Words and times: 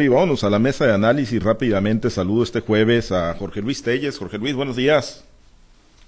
Y 0.00 0.06
vámonos 0.06 0.44
a 0.44 0.50
la 0.50 0.60
mesa 0.60 0.86
de 0.86 0.94
análisis 0.94 1.42
rápidamente. 1.42 2.08
Saludo 2.08 2.44
este 2.44 2.60
jueves 2.60 3.10
a 3.10 3.34
Jorge 3.34 3.60
Luis 3.60 3.82
Telles. 3.82 4.16
Jorge 4.16 4.38
Luis, 4.38 4.54
buenos 4.54 4.76
días. 4.76 5.24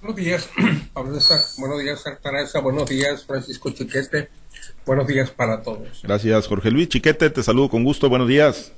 Buenos 0.00 0.16
días, 0.16 0.48
Pablo 0.92 1.18
Buenos 1.58 1.80
días, 1.80 2.06
Artaraza. 2.06 2.60
Buenos 2.60 2.88
días, 2.88 3.24
Francisco 3.24 3.68
Chiquete. 3.70 4.28
Buenos 4.86 5.08
días 5.08 5.32
para 5.32 5.60
todos. 5.60 6.02
Gracias, 6.04 6.46
Jorge 6.46 6.70
Luis 6.70 6.88
Chiquete. 6.88 7.30
Te 7.30 7.42
saludo 7.42 7.68
con 7.68 7.82
gusto. 7.82 8.08
Buenos 8.08 8.28
días. 8.28 8.72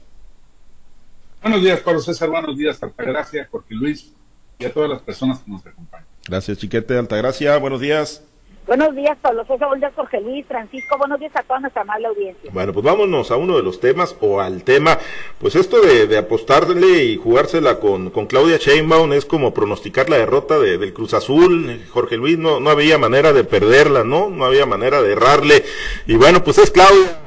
Buenos 1.43 1.61
días, 1.61 1.81
Pablo 1.81 2.01
César. 2.01 2.31
Buenos 2.31 2.57
días, 2.57 2.83
Altagracia, 2.83 3.47
Jorge 3.51 3.75
Luis 3.75 4.13
y 4.59 4.65
a 4.65 4.73
todas 4.73 4.89
las 4.89 5.03
personas 5.03 5.41
que 5.41 5.51
nos 5.51 5.67
acompañan. 5.67 6.07
Gracias, 6.27 6.57
Chiquete. 6.57 6.97
Altagracia, 6.97 7.59
buenos 7.59 7.83
días. 7.83 8.23
Buenos 8.67 8.95
días, 8.95 9.19
Pablo 9.21 9.45
César, 9.45 9.69
buenos 9.69 9.93
Jorge 9.95 10.21
Luis, 10.21 10.47
Francisco, 10.47 10.97
buenos 10.97 11.19
días 11.19 11.33
a 11.35 11.43
toda 11.43 11.61
nuestra 11.61 11.83
amable 11.83 12.07
audiencia. 12.07 12.51
Bueno, 12.53 12.73
pues 12.73 12.85
vámonos 12.85 13.31
a 13.33 13.37
uno 13.37 13.57
de 13.57 13.63
los 13.63 13.81
temas 13.81 14.17
o 14.21 14.41
al 14.41 14.63
tema, 14.63 14.99
pues 15.41 15.57
esto 15.57 15.81
de, 15.81 16.07
de 16.07 16.17
apostarle 16.17 17.05
y 17.05 17.17
jugársela 17.17 17.81
con, 17.81 18.11
Claudia 18.27 18.59
Sheinbaum 18.59 19.13
es 19.15 19.25
como 19.25 19.53
pronosticar 19.53 20.09
la 20.09 20.19
derrota 20.19 20.61
de, 20.61 20.79
del 20.79 20.93
Cruz 20.93 21.13
Azul, 21.13 21.83
Jorge 21.91 22.17
Luis, 22.17 22.39
no, 22.39 22.61
no 22.61 22.71
había 22.71 22.99
manera 22.99 23.33
de 23.33 23.43
perderla, 23.43 24.05
¿no? 24.05 24.31
No 24.31 24.45
había 24.45 24.65
manera 24.65 25.03
de 25.03 25.13
errarle, 25.13 25.65
y 26.07 26.15
bueno, 26.15 26.45
pues 26.45 26.59
es 26.59 26.71
Claudia 26.71 27.19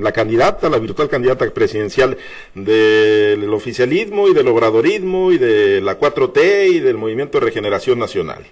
la 0.00 0.12
candidata, 0.12 0.68
la 0.68 0.78
virtual 0.78 1.08
candidata 1.08 1.48
presidencial 1.50 2.16
del 2.54 3.52
oficialismo 3.52 4.28
y 4.28 4.34
del 4.34 4.48
obradorismo 4.48 5.32
y 5.32 5.38
de 5.38 5.80
la 5.80 5.98
4T 5.98 6.68
y 6.68 6.80
del 6.80 6.96
Movimiento 6.96 7.38
de 7.38 7.46
Regeneración 7.46 7.98
Nacional. 7.98 8.44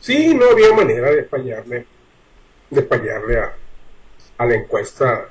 Sí, 0.00 0.34
no 0.34 0.50
había 0.50 0.72
manera 0.72 1.10
de 1.10 1.24
fallarle, 1.24 1.86
de 2.70 2.82
fallarle 2.82 3.38
a, 3.38 3.54
a 4.38 4.46
la 4.46 4.54
encuesta. 4.54 5.28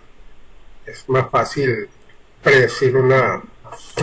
Es 0.86 1.10
más 1.10 1.30
fácil 1.30 1.90
predecir 2.44 2.96
una 2.96 3.42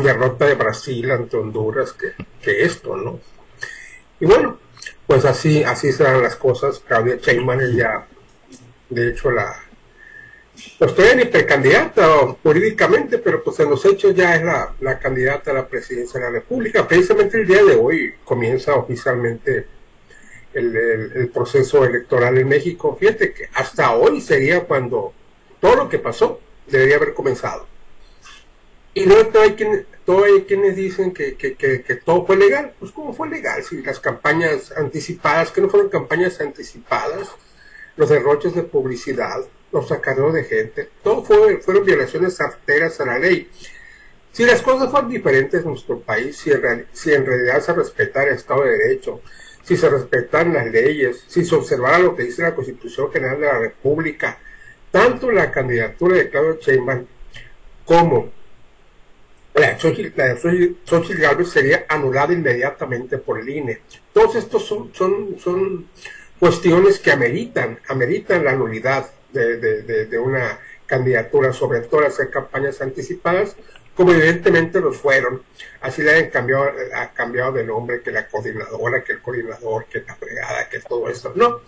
derrota 0.03 0.47
de 0.47 0.55
Brasil 0.55 1.11
ante 1.11 1.37
Honduras 1.37 1.93
que, 1.93 2.13
que 2.43 2.65
esto, 2.65 2.97
¿no? 2.97 3.21
Y 4.21 4.27
bueno, 4.27 4.59
pues 5.07 5.25
así, 5.25 5.63
así 5.63 5.93
serán 5.93 6.23
las 6.23 6.37
cosas. 6.37 6.81
Claudia 6.81 7.17
Sheinbaum 7.17 7.61
es 7.61 7.75
ya, 7.75 8.07
de 8.91 9.09
hecho, 9.09 9.31
la, 9.31 9.55
pues 10.79 10.95
todavía 10.95 11.25
ni 11.25 11.31
precandidata 11.31 12.09
jurídicamente, 12.43 13.19
pero 13.19 13.43
pues 13.43 13.61
en 13.61 13.71
los 13.71 13.85
hechos 13.85 14.15
ya 14.15 14.35
es 14.37 14.43
la, 14.43 14.75
la 14.81 14.99
candidata 14.99 15.51
a 15.51 15.55
la 15.55 15.69
presidencia 15.69 16.19
de 16.19 16.27
la 16.27 16.33
República. 16.33 16.87
Precisamente 16.87 17.41
el 17.41 17.47
día 17.47 17.63
de 17.63 17.77
hoy 17.77 18.15
comienza 18.25 18.75
oficialmente 18.75 19.67
el, 20.57 21.31
proceso 21.33 21.85
electoral 21.85 22.39
en 22.39 22.49
México. 22.49 22.97
Fíjate 22.99 23.33
que 23.33 23.49
hasta 23.55 23.95
hoy 23.95 24.21
sería 24.21 24.65
cuando 24.65 25.13
todo 25.61 25.77
lo 25.77 25.89
que 25.89 25.99
pasó 25.99 26.41
debería 26.67 26.97
haber 26.97 27.15
comenzado. 27.15 27.67
Y 28.95 29.05
no 29.05 29.17
hay, 29.41 29.53
quien, 29.53 29.87
hay 30.07 30.43
quienes 30.45 30.77
dicen 30.77 31.13
que, 31.13 31.37
que, 31.37 31.55
que, 31.57 31.95
todo 31.97 32.25
fue 32.25 32.37
legal. 32.37 32.73
Pues 32.79 32.93
¿cómo 32.93 33.13
fue 33.13 33.29
legal? 33.29 33.63
Si 33.63 33.83
las 33.83 34.01
campañas 34.01 34.73
anticipadas, 34.73 35.51
que 35.51 35.61
no 35.61 35.69
fueron 35.69 35.91
campañas 35.91 36.41
anticipadas, 36.41 37.29
los 37.97 38.09
derroches 38.09 38.55
de 38.55 38.63
publicidad, 38.63 39.45
los 39.73 39.89
sacaron 39.89 40.33
de 40.33 40.45
gente, 40.45 40.89
todo 41.03 41.23
fue, 41.25 41.59
fueron 41.59 41.85
violaciones 41.85 42.41
arteras 42.41 42.99
a 43.01 43.07
la 43.07 43.19
ley. 43.19 43.51
Si 44.33 44.45
las 44.45 44.63
cosas 44.63 44.91
fueron 44.91 45.11
diferentes 45.11 45.63
en 45.63 45.69
nuestro 45.69 46.01
país, 46.01 46.37
si 46.37 46.51
en, 46.51 46.87
si 46.93 47.13
en 47.13 47.27
realidad 47.27 47.61
se 47.61 47.73
respetara 47.75 48.31
el 48.31 48.37
Estado 48.37 48.65
de 48.65 48.79
Derecho, 48.79 49.21
si 49.67 49.77
se 49.77 49.89
respetan 49.91 50.53
las 50.53 50.67
leyes, 50.67 51.25
si 51.27 51.45
se 51.45 51.57
observara 51.57 51.99
lo 51.99 52.15
que 52.15 52.23
dice 52.23 52.43
la 52.43 52.55
Constitución 52.55 53.11
General 53.11 53.41
de 53.41 53.47
la 53.47 53.59
República, 53.59 54.39
tanto 54.93 55.33
la 55.33 55.51
candidatura 55.51 56.17
de 56.17 56.31
Claudio 56.31 56.61
Sheinbaum 56.61 57.05
como 57.85 58.31
la 59.55 59.73
de 59.73 59.81
Xochitl, 59.81 61.21
Galvez 61.21 61.49
sería 61.49 61.85
anulada 61.89 62.33
inmediatamente 62.33 63.19
por 63.19 63.41
el 63.41 63.49
INE. 63.49 63.81
Todos 64.13 64.37
estos 64.37 64.65
son, 64.65 64.95
son, 64.95 65.37
son 65.41 65.89
cuestiones 66.39 67.01
que 67.01 67.11
ameritan, 67.11 67.81
ameritan 67.89 68.45
la 68.45 68.53
nulidad 68.53 69.11
de, 69.33 69.57
de, 69.57 70.07
de 70.07 70.19
una 70.19 70.61
candidatura, 70.87 71.53
sobre 71.53 71.81
todo 71.81 72.07
hacer 72.07 72.31
campañas 72.31 72.81
anticipadas, 72.81 73.57
como 73.97 74.13
evidentemente 74.13 74.81
los 74.81 74.99
fueron. 74.99 75.43
Así 75.81 76.03
le 76.03 76.17
han 76.17 76.31
cambiado, 76.31 76.71
ha 76.95 77.13
cambiado 77.13 77.53
de 77.53 77.65
nombre 77.65 78.03
que 78.03 78.11
la 78.11 78.29
coordinadora, 78.29 79.03
que 79.03 79.15
el 79.15 79.21
coordinador, 79.21 79.87
que 79.87 80.05
la 80.07 80.15
fregada, 80.15 80.69
que 80.69 80.81
todo 80.81 81.09
esto. 81.09 81.33
No. 81.35 81.61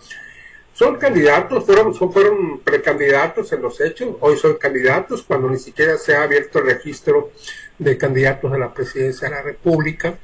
Son 0.73 0.95
candidatos, 0.95 1.65
fueron, 1.65 1.93
fueron 1.93 2.59
precandidatos 2.59 3.51
en 3.51 3.61
los 3.61 3.81
hechos, 3.81 4.15
hoy 4.21 4.37
son 4.37 4.55
candidatos 4.55 5.23
cuando 5.23 5.49
ni 5.49 5.59
siquiera 5.59 5.97
se 5.97 6.15
ha 6.15 6.23
abierto 6.23 6.59
el 6.59 6.67
registro 6.67 7.31
de 7.77 7.97
candidatos 7.97 8.53
a 8.53 8.57
la 8.57 8.73
presidencia 8.73 9.27
de 9.27 9.35
la 9.35 9.41
República. 9.41 10.17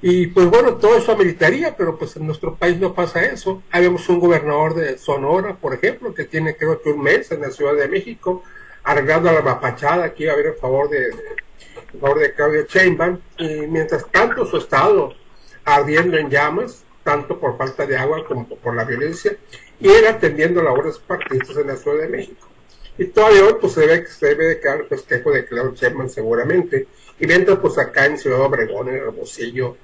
Y 0.00 0.26
pues 0.28 0.46
bueno, 0.46 0.74
todo 0.74 0.96
eso 0.96 1.12
ameritaría, 1.12 1.76
pero 1.76 1.96
pues 1.96 2.16
en 2.16 2.26
nuestro 2.26 2.56
país 2.56 2.78
no 2.80 2.94
pasa 2.94 3.24
eso. 3.24 3.62
Habíamos 3.70 4.08
un 4.08 4.18
gobernador 4.18 4.74
de 4.74 4.98
Sonora, 4.98 5.54
por 5.54 5.74
ejemplo, 5.74 6.12
que 6.12 6.24
tiene 6.24 6.56
creo 6.56 6.82
que 6.82 6.90
un 6.90 7.00
mes 7.00 7.30
en 7.30 7.42
la 7.42 7.50
Ciudad 7.52 7.76
de 7.76 7.86
México, 7.86 8.42
arreglando 8.82 9.30
la 9.30 9.42
mapachada 9.42 10.12
que 10.12 10.24
iba 10.24 10.32
a 10.32 10.34
haber 10.34 10.46
en 10.46 10.56
favor 10.56 10.90
de, 10.90 11.10
favor 12.00 12.20
de 12.20 12.34
Claudia 12.34 12.64
Sheinbaum, 12.68 13.18
y 13.38 13.66
mientras 13.66 14.10
tanto 14.10 14.46
su 14.46 14.56
estado 14.56 15.14
ardiendo 15.64 16.16
en 16.16 16.30
llamas, 16.30 16.84
tanto 17.04 17.38
por 17.38 17.56
falta 17.56 17.86
de 17.86 17.96
agua 17.96 18.24
como 18.26 18.48
por 18.48 18.74
la 18.74 18.84
violencia, 18.84 19.36
y 19.80 19.88
él 19.88 20.06
atendiendo 20.06 20.62
labores 20.62 20.98
partidistas 20.98 21.56
en 21.56 21.66
la 21.66 21.76
Ciudad 21.76 21.98
de 21.98 22.08
México. 22.08 22.48
Y 22.98 23.06
todavía 23.06 23.44
hoy 23.44 23.56
pues 23.60 23.72
se 23.72 23.80
debe, 23.80 24.06
se 24.06 24.26
debe 24.26 24.44
de 24.46 24.60
quedar 24.60 24.80
el 24.80 24.86
festejo 24.86 25.30
de 25.30 25.44
Claudia 25.44 25.72
Sheinbaum 25.74 26.08
seguramente, 26.08 26.86
y 27.18 27.26
mientras 27.26 27.58
pues 27.58 27.78
acá 27.78 28.06
en 28.06 28.18
Ciudad 28.18 28.40
Obregón, 28.40 28.88
en 28.88 28.96
Hermosillo, 28.96 29.76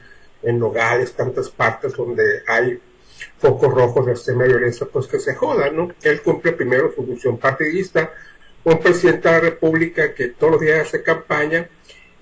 en 0.42 0.58
Nogales, 0.58 1.12
tantas 1.14 1.50
partes 1.50 1.94
donde 1.94 2.42
hay 2.46 2.80
focos 3.38 3.72
rojos 3.74 4.06
de 4.06 4.12
extrema 4.12 4.44
violencia, 4.44 4.86
pues 4.92 5.06
que 5.06 5.18
se 5.18 5.34
jodan, 5.34 5.76
¿no? 5.76 5.92
Él 6.02 6.22
cumple 6.22 6.52
primero 6.52 6.92
su 6.94 7.04
función 7.04 7.38
partidista, 7.38 8.12
un 8.64 8.78
presidente 8.78 9.28
de 9.28 9.34
la 9.34 9.40
República 9.40 10.14
que 10.14 10.28
todos 10.28 10.52
los 10.52 10.60
días 10.60 10.86
hace 10.86 11.02
campaña 11.02 11.68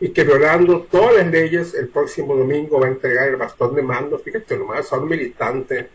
y 0.01 0.11
que 0.11 0.25
violando 0.25 0.87
todas 0.91 1.17
las 1.17 1.27
leyes 1.29 1.75
el 1.75 1.89
próximo 1.89 2.37
domingo 2.37 2.81
va 2.81 2.87
a 2.87 2.91
entregar 2.91 3.29
el 3.29 3.37
bastón 3.37 3.75
de 3.75 3.83
mando, 3.83 4.19
fíjate 4.19 4.57
nomás, 4.57 4.93
a 4.93 4.99
un 4.99 5.09
militante 5.09 5.89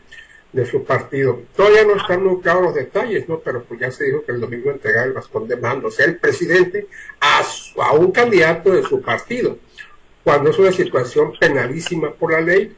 de 0.52 0.66
su 0.66 0.84
partido. 0.84 1.42
Todavía 1.56 1.86
no 1.86 1.96
están 1.96 2.24
muy 2.24 2.42
los 2.44 2.76
detalles, 2.76 3.30
¿no? 3.30 3.40
Pero 3.40 3.64
pues 3.64 3.80
ya 3.80 3.92
se 3.92 4.06
dijo 4.06 4.24
que 4.24 4.34
el 4.34 4.42
domingo 4.42 4.72
entregar 4.72 5.08
el 5.08 5.14
bastón 5.14 5.48
de 5.48 5.56
mando, 5.56 5.88
o 5.88 5.92
sea, 5.92 6.06
el 6.06 6.18
presidente 6.18 6.88
a, 7.20 7.42
a 7.84 7.94
un 7.94 8.12
candidato 8.12 8.72
de 8.72 8.84
su 8.84 9.02
partido, 9.02 9.58
cuando 10.24 10.50
es 10.50 10.60
una 10.60 10.72
situación 10.72 11.34
penalísima 11.40 12.12
por 12.12 12.34
la 12.34 12.42
ley, 12.42 12.76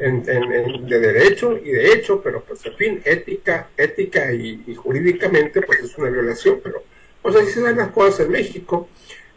de 0.00 0.98
derecho 0.98 1.58
y 1.58 1.70
de 1.70 1.92
hecho, 1.92 2.22
pero 2.22 2.42
pues 2.42 2.64
en 2.64 2.74
fin, 2.74 3.02
ética, 3.04 3.68
ética 3.76 4.32
y, 4.32 4.74
jurídicamente 4.74 5.60
pues 5.60 5.80
es 5.80 5.98
una 5.98 6.08
violación, 6.08 6.60
pero 6.62 6.82
pues 7.20 7.36
así 7.36 7.52
se 7.52 7.60
dan 7.60 7.76
las 7.76 7.90
cosas 7.90 8.20
en 8.20 8.32
México. 8.32 8.88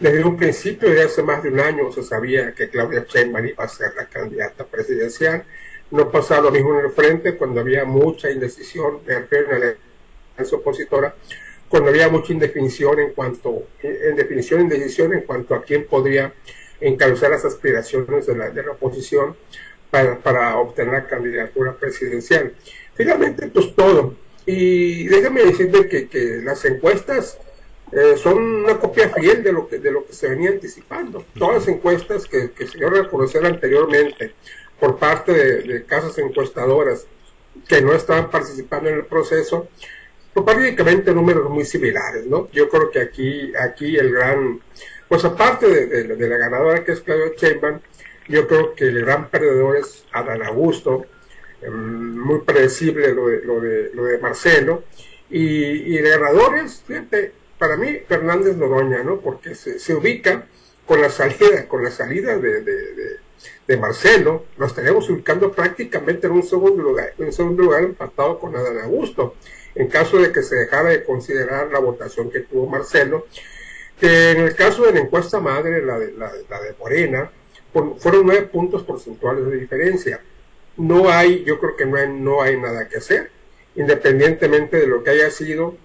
Desde 0.03 0.22
un 0.25 0.36
principio, 0.36 0.90
de 0.90 1.03
hace 1.03 1.24
más 1.24 1.41
de 1.41 1.47
un 1.47 1.62
año, 1.62 1.90
se 1.90 2.03
sabía 2.03 2.53
que 2.53 2.68
Claudia 2.68 3.06
Sheinbaum 3.08 3.46
iba 3.46 3.64
a 3.64 3.69
ser 3.69 3.94
la 3.96 4.06
candidata 4.06 4.66
presidencial. 4.66 5.46
No 5.91 6.12
pasaba 6.12 6.41
lo 6.41 6.52
mismo 6.52 6.78
en 6.78 6.88
el 6.88 6.91
frente 6.91 7.38
cuando 7.38 7.62
había 7.62 7.86
mucha 7.86 8.30
indecisión, 8.30 9.00
de 9.06 9.13
en 9.13 9.50
la 9.50 9.56
alianza 9.56 10.58
opositora, 10.58 11.16
cuando 11.69 11.90
había 11.90 12.09
mucha 12.09 12.34
indefinición 12.34 13.00
en 13.00 13.13
cuanto, 13.13 13.69
en 13.81 14.18
definición, 14.18 14.59
indecisión 14.59 15.13
en 15.13 15.22
cuanto 15.22 15.56
a 15.56 15.63
quién 15.63 15.86
podría 15.86 16.34
encabezar 16.81 17.31
las 17.31 17.46
aspiraciones 17.46 18.25
de 18.25 18.36
la, 18.36 18.50
de 18.50 18.62
la 18.62 18.72
oposición 18.72 19.38
para, 19.90 20.19
para 20.19 20.58
obtener 20.58 20.96
la 20.96 21.08
candidatura 21.08 21.78
presidencial. 21.78 22.53
Finalmente, 22.94 23.47
pues 23.47 23.74
todo. 23.74 24.16
Y 24.46 25.08
déjame 25.08 25.46
decirte 25.46 25.88
que, 25.88 26.09
que 26.09 26.42
las 26.44 26.66
encuestas 26.66 27.38
eh, 27.96 28.18
son 28.18 28.38
una 28.38 28.80
copia 28.80 29.09
fiel 29.09 29.44
de 29.44 29.52
lo 29.52 29.68
que 29.68 29.78
de 29.78 29.92
lo 29.92 30.06
que 30.06 30.13
se 30.13 30.28
venía 30.28 30.50
anticipando. 30.50 31.25
Todas 31.38 31.56
las 31.57 31.68
encuestas 31.68 32.25
que, 32.25 32.51
que 32.51 32.66
se 32.66 32.78
dieron 32.78 33.06
a 33.06 33.10
conocer 33.10 33.45
anteriormente 33.45 34.34
por 34.80 34.98
parte 34.98 35.31
de, 35.31 35.86
casas 35.86 36.18
encuestadoras 36.18 37.06
que 37.68 37.81
no 37.81 37.94
estaban 37.94 38.30
participando 38.30 38.90
en 38.90 38.95
el 38.95 39.06
proceso, 39.06 39.69
pues 40.34 40.45
prácticamente 40.45 41.13
números 41.13 41.50
muy 41.50 41.66
similares, 41.66 42.25
¿no? 42.25 42.50
Yo 42.51 42.68
creo 42.68 42.90
que 42.90 43.00
aquí, 43.00 43.54
aquí 43.56 43.95
el 43.95 44.12
gran, 44.12 44.60
pues 45.07 45.24
aparte 45.24 45.68
de, 45.68 46.04
de, 46.16 46.28
la 46.28 46.38
ganadora 46.38 46.84
que 46.84 46.94
es 46.94 47.01
Claudia 47.01 47.31
Sheinbaum, 47.38 47.80
yo 48.28 48.48
creo 48.48 48.74
que 48.74 48.86
el 48.88 49.06
gran 49.06 49.30
perdedor 49.30 49.78
es 49.78 50.06
Adán 50.12 50.44
Augusto, 50.44 51.06
em, 51.62 52.18
muy 52.18 52.42
predecible 52.42 53.13
lo 53.13 53.28
de, 53.28 53.42
lo 53.44 53.62
de, 53.62 53.92
lo 53.94 54.04
de 54.06 54.18
Marcelo, 54.18 54.84
y, 55.30 55.94
y 55.94 55.98
el 55.98 56.10
ganador 56.10 56.57
es, 56.57 56.84
fíjate, 56.86 57.43
para 57.58 57.78
mí 57.78 58.00
Fernández 58.08 58.56
Noroña, 58.56 59.04
¿no? 59.04 59.20
Porque 59.20 59.56
se, 59.56 59.96
ubica 59.96 60.48
con 60.86 61.02
la 61.02 61.10
salida, 61.10 61.68
con 61.68 61.84
la 61.84 61.92
salida 61.92 62.38
de, 62.38 62.62
de, 62.62 63.78
Marcelo, 63.78 64.46
nos 64.58 64.76
tenemos 64.76 65.10
ubicando 65.10 65.52
prácticamente 65.52 66.28
en 66.28 66.34
un 66.34 66.44
segundo 66.44 66.84
lugar, 66.84 67.14
en 67.18 67.26
un 67.26 67.34
segundo 67.34 67.64
lugar 67.64 67.84
empatado 67.84 68.40
con 68.40 68.56
Adán 68.56 68.80
Augusto. 68.80 69.36
En 69.76 69.88
caso 69.88 70.20
de 70.20 70.32
que 70.32 70.44
se 70.44 70.56
dejara 70.56 70.90
de 70.90 71.04
considerar 71.04 71.72
la 71.72 71.80
votación 71.80 72.30
que 72.30 72.42
tuvo 72.42 72.68
Marcelo, 72.68 73.26
que 74.00 74.32
en 74.32 74.42
el 74.42 74.56
caso 74.56 74.86
de 74.86 74.94
la 74.94 75.00
encuesta 75.00 75.40
madre, 75.40 75.84
la 75.84 75.98
de, 75.98 76.12
la, 76.12 76.30
de 76.30 76.76
Morena, 76.80 77.32
fueron 77.98 78.26
nueve 78.26 78.44
puntos 78.44 78.84
porcentuales 78.84 79.46
de 79.46 79.58
diferencia. 79.58 80.22
No 80.78 81.10
hay, 81.10 81.44
yo 81.44 81.60
creo 81.60 81.76
que 81.76 81.86
no 81.86 81.98
hay, 81.98 82.10
no 82.10 82.42
hay 82.42 82.58
nada 82.58 82.88
que 82.88 82.98
hacer, 82.98 83.32
independientemente 83.76 84.78
de 84.78 84.88
lo 84.88 85.04
que 85.04 85.12
haya 85.12 85.32
sido. 85.32 85.76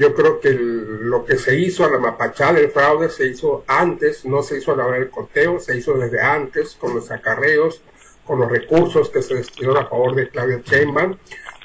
Yo 0.00 0.14
creo 0.14 0.40
que 0.40 0.54
lo 0.54 1.26
que 1.26 1.36
se 1.36 1.58
hizo 1.58 1.84
a 1.84 1.90
la 1.90 1.98
mapachada, 1.98 2.58
el 2.58 2.70
fraude, 2.70 3.10
se 3.10 3.26
hizo 3.26 3.64
antes, 3.66 4.24
no 4.24 4.42
se 4.42 4.56
hizo 4.56 4.72
a 4.72 4.76
la 4.76 4.86
hora 4.86 4.98
del 4.98 5.10
conteo, 5.10 5.60
se 5.60 5.76
hizo 5.76 5.92
desde 5.92 6.22
antes, 6.22 6.74
con 6.74 6.94
los 6.94 7.10
acarreos, 7.10 7.82
con 8.24 8.40
los 8.40 8.50
recursos 8.50 9.10
que 9.10 9.20
se 9.20 9.34
destinaron 9.34 9.76
a 9.76 9.86
favor 9.86 10.14
de 10.14 10.30
Claudia 10.30 10.62
Sheinbaum, 10.64 11.18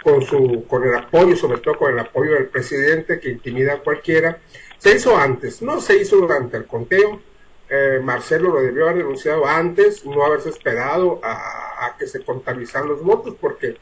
con, 0.03 0.21
su, 0.21 0.65
con 0.67 0.83
el 0.83 0.93
apoyo, 0.95 1.33
sobre 1.37 1.59
todo 1.59 1.77
con 1.77 1.93
el 1.93 1.99
apoyo 1.99 2.33
del 2.33 2.47
presidente 2.47 3.21
que 3.21 3.29
intimida 3.29 3.75
a 3.75 3.79
cualquiera. 3.79 4.39
Se 4.79 4.93
hizo 4.93 5.15
antes, 5.15 5.61
no 5.61 5.79
se 5.79 5.95
hizo 5.95 6.17
durante 6.17 6.57
el 6.57 6.65
conteo. 6.65 7.21
Eh, 7.69 8.01
Marcelo 8.03 8.49
lo 8.49 8.61
debió 8.61 8.83
haber 8.83 8.97
denunciado 8.97 9.45
antes, 9.45 10.05
no 10.05 10.25
haberse 10.25 10.49
esperado 10.49 11.21
a, 11.23 11.95
que 11.97 12.05
se 12.05 12.21
contabilizaran 12.21 12.89
los 12.89 13.01
votos, 13.01 13.33
porque 13.39 13.77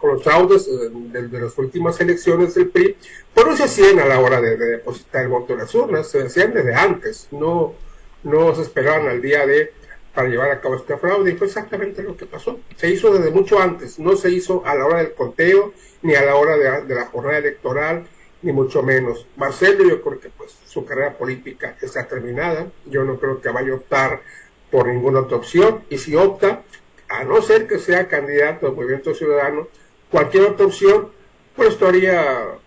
con 0.00 0.14
los 0.14 0.22
fraudes 0.22 0.66
eh, 0.66 0.90
de, 0.92 1.40
las 1.40 1.56
últimas 1.58 2.00
elecciones 2.00 2.54
del 2.54 2.68
PRI, 2.68 2.96
pues 3.34 3.46
no 3.46 3.56
se 3.56 3.64
hacían 3.64 3.98
a 3.98 4.06
la 4.06 4.20
hora 4.20 4.40
de, 4.40 4.56
depositar 4.56 5.22
el 5.22 5.28
voto 5.28 5.52
en 5.52 5.60
las 5.60 5.74
urnas, 5.74 6.08
se 6.08 6.22
hacían 6.22 6.54
desde 6.54 6.74
antes, 6.74 7.28
no, 7.30 7.74
no 8.22 8.54
se 8.54 8.62
esperaban 8.62 9.08
al 9.08 9.20
día 9.20 9.46
de 9.46 9.72
para 10.14 10.28
llevar 10.28 10.50
a 10.50 10.60
cabo 10.60 10.76
este 10.76 10.96
fraude 10.96 11.30
y 11.30 11.36
fue 11.36 11.46
exactamente 11.46 12.02
lo 12.02 12.16
que 12.16 12.26
pasó. 12.26 12.58
Se 12.76 12.90
hizo 12.90 13.12
desde 13.12 13.30
mucho 13.30 13.60
antes, 13.60 13.98
no 13.98 14.16
se 14.16 14.30
hizo 14.30 14.66
a 14.66 14.74
la 14.74 14.86
hora 14.86 14.98
del 14.98 15.14
conteo 15.14 15.72
ni 16.02 16.14
a 16.14 16.24
la 16.24 16.34
hora 16.34 16.56
de, 16.56 16.94
la 16.94 17.06
jornada 17.06 17.38
electoral, 17.38 18.06
ni 18.42 18.52
mucho 18.52 18.82
menos. 18.82 19.26
Marcelo 19.36 19.88
yo 19.88 20.02
creo 20.02 20.18
que 20.18 20.30
pues 20.30 20.56
su 20.66 20.84
carrera 20.84 21.16
política 21.16 21.76
está 21.80 22.06
terminada, 22.08 22.66
yo 22.86 23.04
no 23.04 23.18
creo 23.20 23.40
que 23.40 23.50
vaya 23.50 23.72
a 23.72 23.76
optar 23.76 24.22
por 24.70 24.88
ninguna 24.88 25.20
otra 25.20 25.36
opción 25.36 25.84
y 25.90 25.98
si 25.98 26.16
opta, 26.16 26.62
a 27.08 27.24
no 27.24 27.42
ser 27.42 27.66
que 27.66 27.78
sea 27.78 28.08
candidato 28.08 28.68
al 28.68 28.74
Movimiento 28.74 29.14
Ciudadano, 29.14 29.68
cualquier 30.10 30.44
otra 30.44 30.66
opción 30.66 31.08
pues 31.56 31.70
estaría 31.70 32.58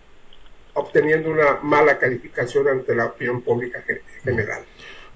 obteniendo 0.74 1.30
una 1.30 1.58
mala 1.62 1.98
calificación 1.98 2.68
ante 2.68 2.94
la 2.94 3.06
opinión 3.06 3.42
pública 3.42 3.84
general. 4.22 4.64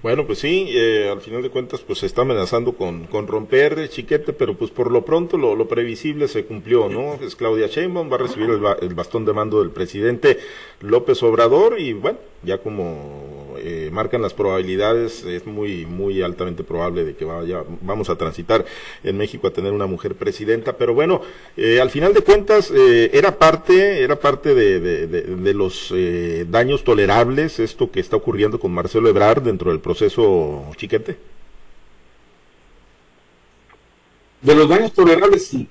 Bueno, 0.01 0.25
pues 0.25 0.39
sí, 0.39 0.69
eh, 0.69 1.09
al 1.11 1.19
final 1.19 1.43
de 1.43 1.49
cuentas, 1.49 1.81
pues 1.81 1.99
se 1.99 2.05
está 2.05 2.21
amenazando 2.21 2.71
con, 2.71 3.05
con 3.07 3.27
romper 3.27 3.89
chiquete, 3.89 4.31
pero 4.31 4.57
pues 4.57 4.71
por 4.71 4.91
lo 4.91 5.03
pronto 5.03 5.37
lo, 5.37 5.57
lo 5.57 5.67
previsible 5.67 6.29
se 6.29 6.45
cumplió, 6.45 6.87
¿no? 6.87 7.15
Es 7.21 7.35
Claudia 7.35 7.67
Sheinbaum, 7.67 8.09
va 8.09 8.15
a 8.15 8.19
recibir 8.19 8.49
el, 8.49 8.61
el, 8.81 8.93
bastón 8.93 9.25
de 9.25 9.33
mando 9.33 9.59
del 9.59 9.71
presidente 9.71 10.39
López 10.79 11.21
Obrador 11.21 11.79
y 11.79 11.91
bueno, 11.91 12.17
ya 12.43 12.59
como 12.59 13.28
eh, 13.69 13.91
marcan 13.91 14.21
las 14.21 14.33
probabilidades, 14.33 15.23
es 15.23 15.45
muy, 15.45 15.85
muy 15.85 16.21
altamente 16.23 16.63
probable 16.63 17.03
de 17.03 17.15
que 17.15 17.23
vaya, 17.23 17.63
vamos 17.81 18.09
a 18.09 18.15
transitar 18.15 18.65
en 19.03 19.17
México 19.17 19.47
a 19.47 19.53
tener 19.53 19.71
una 19.73 19.85
mujer 19.85 20.15
presidenta, 20.15 20.75
pero 20.75 20.93
bueno, 20.93 21.21
eh, 21.55 21.79
al 21.79 21.89
final 21.91 22.13
de 22.13 22.21
cuentas, 22.21 22.71
eh, 22.71 23.11
era 23.13 23.37
parte, 23.37 24.03
era 24.03 24.19
parte 24.19 24.55
de, 24.55 24.79
de, 24.79 25.07
de, 25.07 25.21
de 25.21 25.53
los 25.53 25.93
daños 26.49 26.83
tolerables 26.83 27.59
esto 27.59 27.91
que 27.91 27.99
está 27.99 28.15
ocurriendo 28.15 28.59
con 28.59 28.71
Marcelo 28.71 29.09
Ebrard 29.09 29.43
dentro 29.43 29.71
del 29.71 29.79
proceso 29.79 30.65
chiquete? 30.75 31.17
De 34.41 34.55
los 34.55 34.67
daños 34.67 34.93
tolerables, 34.93 35.45
sí. 35.47 35.67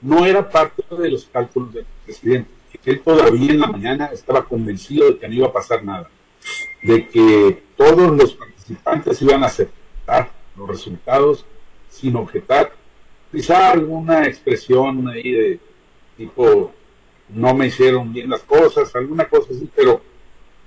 No 0.00 0.24
era 0.24 0.48
parte 0.48 0.82
de 0.96 1.10
los 1.10 1.24
cálculos 1.26 1.74
del 1.74 1.86
presidente. 2.04 2.50
Él 2.84 3.00
todavía 3.00 3.52
en 3.52 3.60
la 3.60 3.66
mañana 3.66 4.06
estaba 4.12 4.44
convencido 4.44 5.06
de 5.08 5.18
que 5.18 5.28
no 5.28 5.34
iba 5.34 5.46
a 5.48 5.52
pasar 5.52 5.82
nada. 5.84 6.08
De 6.82 7.08
que 7.08 7.62
todos 7.76 8.16
los 8.16 8.34
participantes 8.34 9.20
iban 9.22 9.42
a 9.42 9.46
aceptar 9.46 10.30
los 10.56 10.68
resultados 10.68 11.44
sin 11.88 12.16
objetar. 12.16 12.72
Quizá 13.32 13.70
alguna 13.70 14.26
expresión 14.26 15.08
ahí 15.08 15.32
de 15.32 15.60
tipo, 16.16 16.72
no 17.28 17.54
me 17.54 17.66
hicieron 17.66 18.12
bien 18.12 18.30
las 18.30 18.42
cosas, 18.42 18.94
alguna 18.94 19.28
cosa 19.28 19.48
así, 19.52 19.68
pero 19.74 20.00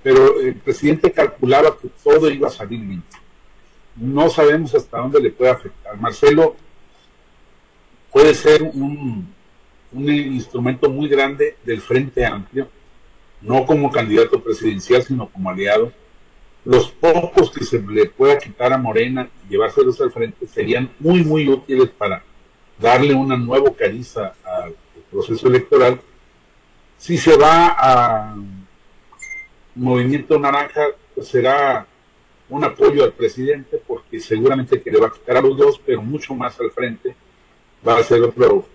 pero 0.02 0.40
el 0.40 0.54
presidente 0.56 1.12
calculaba 1.12 1.76
que 1.78 1.88
todo 2.02 2.30
iba 2.30 2.48
a 2.48 2.50
salir 2.50 2.80
bien. 2.80 3.02
No 3.96 4.30
sabemos 4.30 4.74
hasta 4.74 4.98
dónde 4.98 5.20
le 5.20 5.30
puede 5.30 5.50
afectar. 5.50 5.98
Marcelo 5.98 6.56
puede 8.10 8.34
ser 8.34 8.62
un, 8.62 9.32
un 9.92 10.08
instrumento 10.10 10.88
muy 10.88 11.08
grande 11.08 11.56
del 11.64 11.80
Frente 11.80 12.24
Amplio, 12.24 12.68
no 13.42 13.66
como 13.66 13.90
candidato 13.90 14.42
presidencial, 14.42 15.02
sino 15.02 15.28
como 15.28 15.50
aliado. 15.50 15.92
Los 16.64 16.90
pocos 16.90 17.50
que 17.50 17.64
se 17.64 17.80
le 17.80 18.06
pueda 18.06 18.38
quitar 18.38 18.72
a 18.72 18.78
Morena 18.78 19.28
y 19.46 19.52
llevárselos 19.52 20.00
al 20.00 20.12
frente 20.12 20.46
serían 20.46 20.90
muy, 20.98 21.24
muy 21.24 21.48
útiles 21.48 21.88
para 21.90 22.22
darle 22.78 23.14
una 23.14 23.36
nueva 23.36 23.74
cariza 23.74 24.34
al 24.44 24.74
proceso 25.10 25.48
electoral. 25.48 26.00
Si 26.98 27.16
se 27.16 27.36
va 27.36 27.74
a 27.78 28.36
Movimiento 29.74 30.38
Naranja 30.38 30.88
pues, 31.14 31.28
será 31.28 31.86
un 32.48 32.64
apoyo 32.64 33.04
al 33.04 33.12
presidente 33.12 33.80
porque 33.86 34.20
seguramente 34.20 34.82
que 34.82 34.90
le 34.90 35.04
a 35.04 35.10
quitar 35.10 35.36
a 35.36 35.40
los 35.40 35.56
dos, 35.56 35.80
pero 35.84 36.02
mucho 36.02 36.34
más 36.34 36.58
al 36.60 36.70
frente 36.72 37.14
va 37.86 37.98
a 37.98 38.02
ser 38.02 38.22
otro 38.22 38.66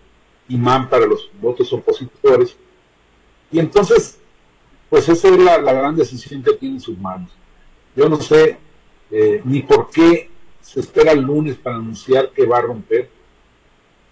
imán 0.48 0.90
para 0.90 1.06
los 1.06 1.30
votos 1.40 1.72
opositores. 1.74 2.56
Y 3.52 3.60
entonces, 3.60 4.20
pues 4.90 5.10
esa 5.10 5.28
es 5.30 5.38
la, 5.38 5.58
gran 5.58 5.96
decisión 5.96 6.44
que 6.44 6.54
tiene 6.54 6.76
en 6.76 6.82
sus 6.82 6.98
manos. 6.98 7.32
Yo 7.96 8.10
no 8.10 8.20
sé 8.20 8.58
eh, 9.12 9.42
ni 9.44 9.62
por 9.62 9.90
qué 9.90 10.30
se 10.62 10.80
espera 10.80 11.12
el 11.12 11.22
lunes 11.22 11.56
para 11.56 11.78
anunciar 11.78 12.32
que 12.32 12.46
va 12.46 12.58
a 12.60 12.62
romper, 12.62 13.10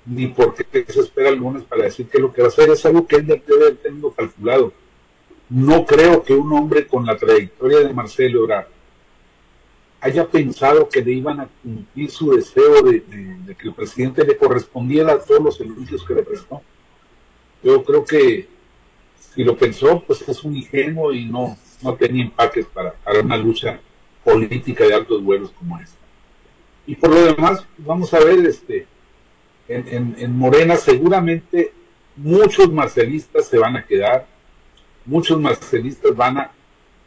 ni 0.06 0.28
por 0.28 0.54
qué 0.54 0.86
se 0.88 1.00
espera 1.00 1.30
el 1.30 1.38
lunes 1.38 1.64
para 1.64 1.84
decir 1.84 2.08
que 2.08 2.20
lo 2.20 2.32
que 2.32 2.42
va 2.42 2.48
a 2.48 2.52
hacer 2.52 2.70
es 2.70 2.86
algo 2.86 3.08
que 3.08 3.18
él 3.18 3.28
debe 3.28 3.72
tenido 3.82 4.12
calculado 4.12 4.74
no 5.54 5.86
creo 5.86 6.24
que 6.24 6.34
un 6.34 6.52
hombre 6.54 6.88
con 6.88 7.06
la 7.06 7.16
trayectoria 7.16 7.80
de 7.80 7.94
Marcelo 7.94 8.44
Ebrard 8.44 8.68
haya 10.02 10.28
pensado 10.28 10.90
que 10.90 11.02
le 11.02 11.12
iban 11.12 11.42
a 11.42 11.50
cumplir 11.62 12.10
su 12.10 12.32
deseo 12.32 12.82
de, 12.82 13.04
que 13.04 13.68
el 13.68 13.74
presidente 13.74 14.26
le 14.26 14.36
correspondiera 14.36 15.14
a 15.14 15.20
todos 15.20 15.42
los 15.42 15.58
servicios 15.58 16.04
que 16.04 16.16
le 16.16 16.24
prestó. 16.24 16.62
Yo 17.64 17.84
creo 17.84 18.04
que 18.04 18.48
si 19.34 19.44
lo 19.44 19.58
pensó, 19.58 20.04
pues 20.06 20.28
es 20.28 20.44
un 20.44 20.56
ingenuo 20.56 21.14
y 21.14 21.26
no, 21.26 21.58
no 21.82 21.96
tenía 21.96 22.24
empaques 22.24 22.66
para, 22.68 22.96
una 23.24 23.38
lucha 23.38 23.80
política 24.24 24.86
de 24.86 24.94
altos 24.94 25.24
vuelos 25.24 25.52
como 25.52 25.80
esta. 25.80 25.98
Y 26.86 26.96
por 26.96 27.12
lo 27.12 27.24
demás, 27.24 27.66
vamos 27.78 28.14
a 28.14 28.20
ver, 28.20 28.46
este, 28.46 28.88
en, 29.68 30.16
en 30.18 30.38
Morena 30.38 30.76
seguramente 30.76 31.74
muchos 32.16 32.72
marcelistas 32.72 33.48
se 33.48 33.58
van 33.58 33.78
a 33.78 33.86
quedar, 33.86 34.28
muchos 35.06 35.40
marcelistas 35.40 36.16
van 36.16 36.38
a 36.38 36.52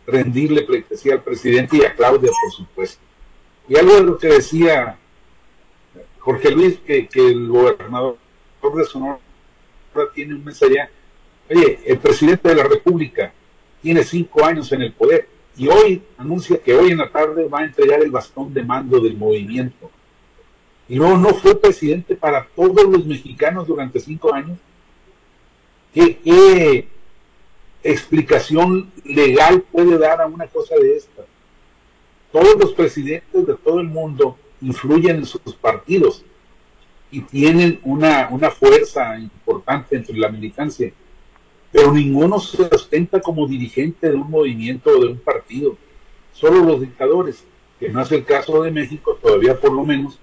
rendirle 0.06 0.62
pleitesía 0.62 1.14
al 1.14 1.22
presidente 1.22 1.78
y 1.78 1.84
a 1.84 1.94
Claudia, 1.94 2.30
por 2.42 2.52
supuesto. 2.52 3.02
Y 3.68 3.76
algo 3.76 3.96
de 3.96 4.02
lo 4.04 4.18
que 4.18 4.28
decía 4.28 4.98
Jorge 6.26 6.50
Luis, 6.50 6.78
que, 6.84 7.08
el 7.14 7.48
gobernador 7.48 8.18
de 8.74 8.84
Sonora 8.84 9.20
tiene 10.12 10.34
un 10.34 10.44
mes 10.44 10.60
allá. 10.60 10.90
Oye, 11.48 11.78
el 11.84 11.98
presidente 11.98 12.48
de 12.48 12.54
la 12.56 12.64
República 12.64 13.32
tiene 13.82 14.02
cinco 14.02 14.44
años 14.44 14.72
en 14.72 14.82
el 14.82 14.92
poder 14.92 15.28
y 15.56 15.68
hoy 15.68 16.02
anuncia 16.18 16.58
que 16.58 16.74
hoy 16.74 16.90
en 16.90 16.98
la 16.98 17.10
tarde 17.10 17.48
va 17.48 17.60
a 17.60 17.64
entregar 17.64 18.02
el 18.02 18.10
bastón 18.10 18.52
de 18.52 18.62
mando 18.62 19.00
del 19.00 19.16
movimiento. 19.16 19.90
Y 20.88 20.98
no, 20.98 21.16
no 21.16 21.30
fue 21.30 21.60
presidente 21.60 22.14
para 22.14 22.46
todos 22.54 22.84
los 22.84 23.06
mexicanos 23.06 23.66
durante 23.66 24.00
cinco 24.00 24.34
años. 24.34 24.58
¿Qué, 25.94 26.18
qué 26.18 26.88
explicación 27.82 28.90
legal 29.04 29.62
puede 29.62 29.98
dar 29.98 30.20
a 30.20 30.26
una 30.26 30.46
cosa 30.46 30.74
de 30.76 30.96
esta? 30.96 31.22
Todos 32.32 32.56
los 32.58 32.72
presidentes 32.72 33.46
de 33.46 33.54
todo 33.54 33.80
el 33.80 33.88
mundo 33.88 34.36
influyen 34.60 35.16
en 35.16 35.26
sus 35.26 35.54
partidos 35.54 36.24
y 37.10 37.22
tienen 37.22 37.80
una, 37.82 38.28
una 38.30 38.50
fuerza 38.50 39.18
importante 39.18 39.96
entre 39.96 40.16
la 40.18 40.28
militancia, 40.28 40.92
pero 41.72 41.92
ninguno 41.92 42.38
se 42.38 42.62
ostenta 42.62 43.20
como 43.20 43.46
dirigente 43.46 44.08
de 44.08 44.14
un 44.14 44.30
movimiento 44.30 44.90
o 44.90 45.00
de 45.00 45.08
un 45.08 45.18
partido, 45.18 45.76
solo 46.32 46.64
los 46.64 46.80
dictadores, 46.80 47.44
que 47.78 47.88
no 47.88 48.00
es 48.02 48.12
el 48.12 48.24
caso 48.24 48.62
de 48.62 48.70
México, 48.70 49.18
todavía 49.20 49.58
por 49.58 49.72
lo 49.72 49.84
menos, 49.84 50.18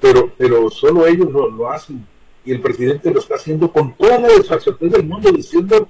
pero, 0.00 0.32
pero 0.36 0.70
solo 0.70 1.06
ellos 1.06 1.30
lo, 1.30 1.50
lo 1.50 1.70
hacen 1.70 2.04
y 2.44 2.52
el 2.52 2.60
presidente 2.60 3.10
lo 3.10 3.20
está 3.20 3.36
haciendo 3.36 3.70
con 3.70 3.94
toda 3.94 4.18
la 4.18 4.28
desfachatez 4.28 4.90
del 4.90 5.04
mundo, 5.04 5.30
diciendo 5.30 5.88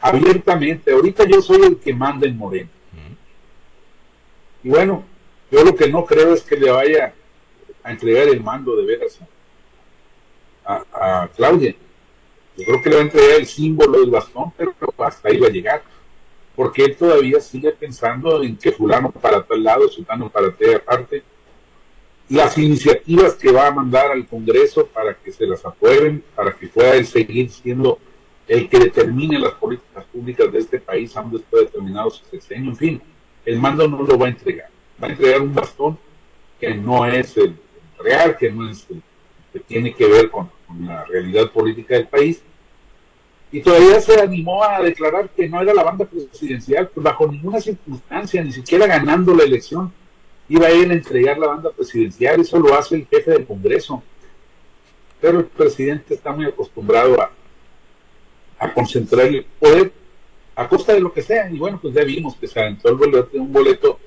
abiertamente. 0.00 0.92
Ahorita 0.92 1.24
yo 1.24 1.40
soy 1.40 1.62
el 1.62 1.76
que 1.78 1.94
manda 1.94 2.26
en 2.26 2.36
Moreno. 2.36 2.68
Y 4.62 4.68
bueno, 4.68 5.04
yo 5.50 5.64
lo 5.64 5.74
que 5.74 5.88
no 5.88 6.04
creo 6.04 6.34
es 6.34 6.42
que 6.42 6.56
le 6.56 6.70
vaya 6.70 7.14
a 7.82 7.90
entregar 7.90 8.28
el 8.28 8.42
mando 8.42 8.76
de 8.76 8.86
veras 8.86 9.18
a, 10.64 11.28
Claudia. 11.36 11.74
Yo 12.56 12.64
creo 12.64 12.82
que 12.82 12.88
le 12.90 12.96
va 12.96 13.02
a 13.02 13.04
entregar 13.04 13.40
el 13.40 13.46
símbolo 13.46 14.00
del 14.00 14.10
bastón, 14.10 14.52
pero 14.56 14.74
hasta 14.98 15.28
ahí 15.28 15.38
va 15.38 15.48
a 15.48 15.50
llegar. 15.50 15.82
porque 16.54 16.84
él 16.84 16.96
todavía 16.96 17.40
sigue 17.40 17.72
pensando 17.72 18.42
en 18.42 18.56
que 18.56 18.70
fulano 18.70 19.10
para 19.10 19.42
tal 19.42 19.62
lado, 19.62 19.88
sultano 19.88 20.30
para 20.30 20.54
tal 20.54 20.80
parte. 20.82 21.22
Las 22.28 22.56
iniciativas 22.56 23.34
que 23.34 23.50
va 23.50 23.66
a 23.66 23.70
mandar 23.72 24.12
al 24.12 24.26
Congreso 24.26 24.86
para 24.86 25.14
que 25.14 25.32
se 25.32 25.46
las 25.46 25.64
aprueben, 25.64 26.22
para 26.34 26.52
que 26.52 26.68
pueda 26.68 26.94
él 26.94 27.06
seguir 27.06 27.50
siendo 27.50 27.98
el 28.46 28.68
que 28.68 28.78
determine 28.78 29.38
las 29.38 29.54
políticas 29.54 30.04
públicas 30.04 30.52
de 30.52 30.58
este 30.58 30.78
país, 30.78 31.16
aún 31.16 31.32
después 31.32 31.64
de 31.64 31.70
terminado 31.72 32.10
su 32.10 32.24
sexenio, 32.26 32.70
en 32.70 32.76
fin, 32.76 33.02
el 33.44 33.58
mando 33.58 33.88
no 33.88 34.02
lo 34.02 34.18
va 34.18 34.26
a 34.26 34.30
entregar. 34.30 34.68
Va 35.02 35.08
a 35.08 35.10
entregar 35.10 35.42
un 35.42 35.54
bastón 35.54 35.98
que 36.60 36.74
no 36.74 37.04
es 37.06 37.36
el 37.36 37.56
real, 37.98 38.36
que 38.36 38.50
no 38.50 38.70
es 38.70 38.86
el 38.90 39.02
que 39.54 39.60
tiene 39.60 39.94
que 39.94 40.06
ver 40.08 40.30
con 40.30 40.50
la 40.80 41.04
realidad 41.04 41.50
política 41.52 41.94
del 41.94 42.08
país, 42.08 42.42
y 43.52 43.60
todavía 43.60 44.00
se 44.00 44.20
animó 44.20 44.64
a 44.64 44.82
declarar 44.82 45.30
que 45.30 45.48
no 45.48 45.62
era 45.62 45.72
la 45.72 45.84
banda 45.84 46.04
presidencial, 46.06 46.88
pues 46.88 47.04
bajo 47.04 47.28
ninguna 47.28 47.60
circunstancia, 47.60 48.42
ni 48.42 48.50
siquiera 48.50 48.88
ganando 48.88 49.32
la 49.32 49.44
elección, 49.44 49.92
iba 50.48 50.66
a 50.66 50.70
él 50.70 50.90
a 50.90 50.94
entregar 50.94 51.38
la 51.38 51.46
banda 51.46 51.70
presidencial, 51.70 52.40
eso 52.40 52.58
lo 52.58 52.74
hace 52.74 52.96
el 52.96 53.06
jefe 53.06 53.30
del 53.30 53.46
Congreso. 53.46 54.02
Pero 55.20 55.38
el 55.38 55.46
presidente 55.46 56.14
está 56.14 56.32
muy 56.32 56.46
acostumbrado 56.46 57.16
a, 57.22 57.30
concentrar 58.74 59.26
el 59.26 59.44
poder 59.60 59.92
a 60.56 60.68
costa 60.68 60.92
de 60.92 61.00
lo 61.00 61.12
que 61.12 61.22
sea, 61.22 61.48
y 61.48 61.56
bueno, 61.56 61.78
pues 61.80 61.94
ya 61.94 62.02
vimos 62.02 62.34
que 62.34 62.48
se 62.48 62.58
aventó 62.58 62.88
el 62.88 62.96
boleto, 62.96 63.28
un 63.34 63.52
boleto 63.52 64.00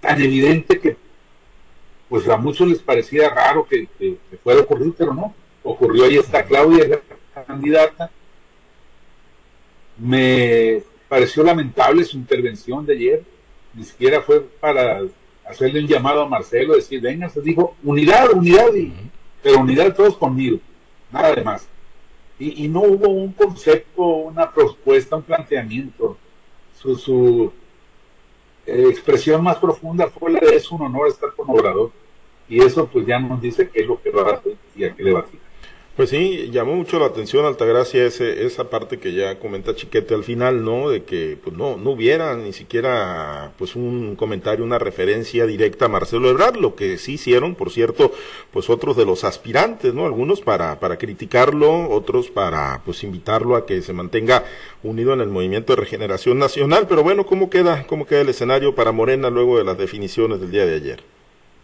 tan 0.00 0.22
evidente 0.22 0.80
que 0.80 0.96
pues 2.08 2.28
a 2.28 2.36
muchos 2.36 2.68
les 2.68 2.78
parecía 2.78 3.28
raro 3.30 3.66
que, 3.66 3.88
que, 3.98 4.16
fuera 4.42 4.60
a 4.60 4.62
ocurrir, 4.62 4.94
pero 4.96 5.12
no, 5.12 5.34
ocurrió, 5.62 6.04
ahí 6.04 6.16
está 6.16 6.44
Claudia, 6.44 7.00
la 7.34 7.44
candidata, 7.44 8.10
me 9.98 10.82
pareció 11.08 11.42
lamentable 11.42 12.04
su 12.04 12.16
intervención 12.16 12.84
de 12.86 12.92
ayer, 12.94 13.22
ni 13.74 13.84
siquiera 13.84 14.20
fue 14.22 14.40
para 14.40 15.02
hacerle 15.48 15.80
un 15.80 15.86
llamado 15.86 16.22
a 16.22 16.28
Marcelo, 16.28 16.74
decir, 16.74 17.00
venga, 17.00 17.28
se 17.28 17.40
dijo, 17.40 17.76
unidad, 17.82 18.32
unidad, 18.32 18.70
pero 19.42 19.60
unidad 19.60 19.94
todos 19.94 20.16
conmigo, 20.16 20.58
nada 21.12 21.34
de 21.34 21.42
más. 21.42 21.68
Y, 22.38 22.68
no 22.68 22.82
hubo 22.82 23.08
un 23.08 23.32
concepto, 23.32 24.02
una 24.02 24.52
propuesta, 24.52 25.16
un 25.16 25.22
planteamiento. 25.22 26.18
Su, 26.74 27.50
eh, 28.66 28.86
expresión 28.88 29.42
más 29.42 29.56
profunda 29.56 30.08
fue 30.08 30.32
la 30.32 30.40
de 30.40 30.56
es 30.56 30.70
un 30.70 30.82
honor 30.82 31.08
estar 31.08 31.32
con 31.34 31.48
Obrador. 31.48 31.90
Y 32.48 32.62
eso 32.62 32.86
pues 32.86 33.06
ya 33.06 33.18
nos 33.18 33.40
dice 33.40 33.68
qué 33.68 33.80
es 33.80 33.86
lo 33.86 34.00
que 34.00 34.10
va 34.10 34.30
a 34.30 34.34
hacer 34.34 34.56
y 34.76 34.84
a 34.84 34.94
qué 34.94 35.02
le 35.02 35.12
va 35.12 35.20
a 35.20 35.22
hacer. 35.22 35.45
Pues 35.96 36.10
sí, 36.10 36.50
llamó 36.52 36.74
mucho 36.74 36.98
la 36.98 37.06
atención 37.06 37.46
Altagracia 37.46 38.04
ese, 38.04 38.44
esa 38.44 38.68
parte 38.68 38.98
que 38.98 39.14
ya 39.14 39.38
comenta 39.38 39.74
Chiquete 39.74 40.12
al 40.12 40.24
final, 40.24 40.62
¿no? 40.62 40.90
De 40.90 41.04
que 41.04 41.38
pues 41.42 41.56
no, 41.56 41.78
no 41.78 41.92
hubiera 41.92 42.36
ni 42.36 42.52
siquiera 42.52 43.52
pues 43.56 43.74
un 43.76 44.14
comentario, 44.14 44.62
una 44.62 44.78
referencia 44.78 45.46
directa 45.46 45.86
a 45.86 45.88
Marcelo 45.88 46.28
Ebrard, 46.28 46.56
lo 46.58 46.74
que 46.74 46.98
sí 46.98 47.14
hicieron, 47.14 47.54
por 47.54 47.70
cierto, 47.70 48.12
pues 48.52 48.68
otros 48.68 48.94
de 48.98 49.06
los 49.06 49.24
aspirantes, 49.24 49.94
¿no? 49.94 50.04
Algunos 50.04 50.42
para, 50.42 50.78
para 50.80 50.98
criticarlo, 50.98 51.88
otros 51.88 52.28
para 52.30 52.82
pues 52.84 53.02
invitarlo 53.02 53.56
a 53.56 53.64
que 53.64 53.80
se 53.80 53.94
mantenga 53.94 54.44
unido 54.82 55.14
en 55.14 55.22
el 55.22 55.30
movimiento 55.30 55.74
de 55.74 55.80
regeneración 55.80 56.38
nacional, 56.38 56.84
pero 56.86 57.02
bueno, 57.04 57.24
¿cómo 57.24 57.48
queda, 57.48 57.86
cómo 57.86 58.04
queda 58.04 58.20
el 58.20 58.28
escenario 58.28 58.74
para 58.74 58.92
Morena 58.92 59.30
luego 59.30 59.56
de 59.56 59.64
las 59.64 59.78
definiciones 59.78 60.42
del 60.42 60.50
día 60.50 60.66
de 60.66 60.74
ayer? 60.74 61.00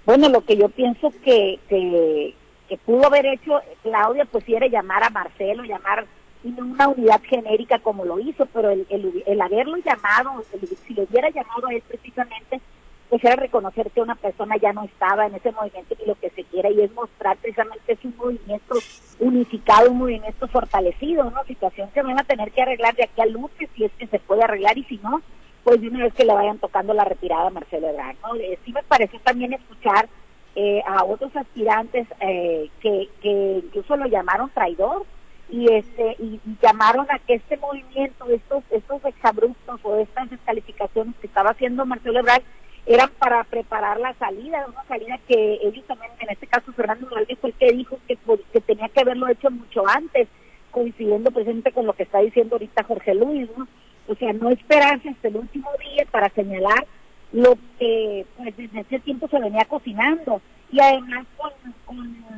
Bueno, 0.07 0.31
lo 0.31 0.43
que 0.43 0.57
yo 0.57 0.71
pienso 0.71 1.13
que, 1.23 1.59
que 1.69 2.35
que 2.73 2.79
pudo 2.79 3.05
haber 3.05 3.27
hecho 3.27 3.61
Claudia, 3.83 4.25
pues 4.25 4.45
si 4.45 4.55
era 4.55 4.67
llamar 4.67 5.05
a 5.05 5.11
Marcelo, 5.11 5.63
llamar 5.63 6.07
una 6.43 6.89
unidad 6.89 7.21
genérica 7.23 7.79
como 7.81 8.07
lo 8.07 8.19
hizo, 8.19 8.47
pero 8.47 8.71
el, 8.71 8.87
el, 8.89 9.41
haberlo 9.43 9.77
llamado, 9.77 10.43
si 10.87 10.95
lo 10.95 11.03
hubiera 11.03 11.29
llamado 11.29 11.67
a 11.69 11.75
él 11.75 11.83
precisamente, 11.87 12.63
pues 13.11 13.23
era 13.25 13.37
reconocer 13.37 13.91
que 13.91 14.01
una 14.01 14.15
persona 14.15 14.57
ya 14.57 14.73
no 14.73 14.85
estaba 14.85 15.27
en 15.27 15.35
ese 15.35 15.53
movimiento 15.53 15.95
y 16.03 16.09
lo 16.09 16.15
que 16.15 16.31
se 16.31 16.45
quiere 16.45 16.73
y 16.73 16.81
es 16.81 16.95
mostrar 16.95 17.37
precisamente 17.37 17.93
es 17.93 18.03
un 18.05 18.17
movimiento 18.17 18.75
unificado, 19.21 19.91
un 19.91 19.99
movimiento 19.99 20.49
fortalecido, 20.49 21.27
una 21.27 21.45
situación 21.45 21.91
que 21.93 22.01
van 22.01 22.19
a 22.19 22.25
tener 22.25 22.53
que 22.53 22.63
arreglar 22.63 22.97
de 22.97 23.05
aquí 23.05 23.21
a 23.21 23.27
lunes 23.27 23.51
si 23.77 23.85
es 23.85 23.93
que 23.99 24.07
se 24.07 24.19
puede 24.19 24.45
arreglar 24.45 24.79
y 24.79 24.85
si 24.85 24.97
no, 24.97 25.21
pues 25.63 25.79
de 25.79 25.89
una 25.89 26.05
vez 26.05 26.15
que 26.15 26.25
le 26.25 26.33
vayan 26.33 26.57
tocando 26.57 26.95
la 26.95 27.05
retirada 27.05 27.49
a 27.49 27.51
Marcelo 27.51 27.91
Ebrard. 27.91 28.17
¿no? 28.23 28.35
Eh, 28.37 28.59
sí 28.65 28.73
me 28.73 28.83
pareció 28.83 29.21
también 29.21 29.53
escuchar 29.53 30.09
eh, 30.55 30.83
a 30.87 31.05
otros 31.05 31.35
aspirantes 31.35 32.07
eh, 32.21 32.69
que, 32.81 33.09
que 33.23 33.63
incluso 33.65 33.97
lo 33.97 34.07
llamaron 34.07 34.51
traidor 34.51 35.05
y 35.49 35.73
este 35.73 36.17
y, 36.19 36.41
llamaron 36.63 37.07
a 37.11 37.19
que 37.21 37.35
este 37.35 37.57
movimiento, 37.57 38.27
estos 38.29 38.63
estos 38.71 39.05
exabruptos 39.05 39.81
o 39.83 39.97
estas 39.97 40.31
descalificaciones 40.31 41.15
que 41.21 41.27
estaba 41.27 41.51
haciendo 41.51 41.87
Marcelo 41.87 42.21
Ebrard 42.21 42.43
eran 42.87 43.11
para 43.19 43.45
preparar 43.45 44.01
la 44.01 44.13
salida, 44.15 44.67
una 44.67 44.85
salida 44.85 45.19
que 45.29 45.59
ellos 45.63 45.85
también, 45.87 46.11
en 46.19 46.31
este 46.31 46.47
caso 46.47 46.73
Fernando 46.73 47.07
Morales 47.09 47.39
fue 47.41 47.51
el 47.51 47.57
que 47.57 47.73
dijo 47.73 47.99
que, 48.09 48.19
que 48.53 48.61
tenía 48.61 48.89
que 48.89 49.01
haberlo 49.01 49.29
hecho 49.29 49.51
mucho 49.51 49.87
antes, 49.87 50.27
coincidiendo 50.71 51.31
presente 51.31 51.71
con 51.71 51.87
lo 51.87 51.93
que 51.93 52.03
está 52.03 52.19
diciendo 52.19 52.57
ahorita 52.57 52.83
Jorge 52.83 53.15
Luis, 53.15 53.49
¿no? 53.57 53.69
O 54.09 54.17
sea, 54.17 54.33
no 54.33 54.51
esperarse 54.51 55.11
hasta 55.11 55.29
el 55.29 55.37
último 55.37 55.71
día 55.79 56.05
para 56.11 56.29
señalar 56.31 56.87
lo 57.33 57.57
que 57.79 58.27
pues 58.37 58.57
desde 58.57 58.81
ese 58.81 59.01
tiempo 59.01 59.29
se 59.29 59.39
venía 59.39 59.65
cocinando. 59.65 60.41
Y 60.71 60.81
además 60.81 61.27
con, 61.37 61.53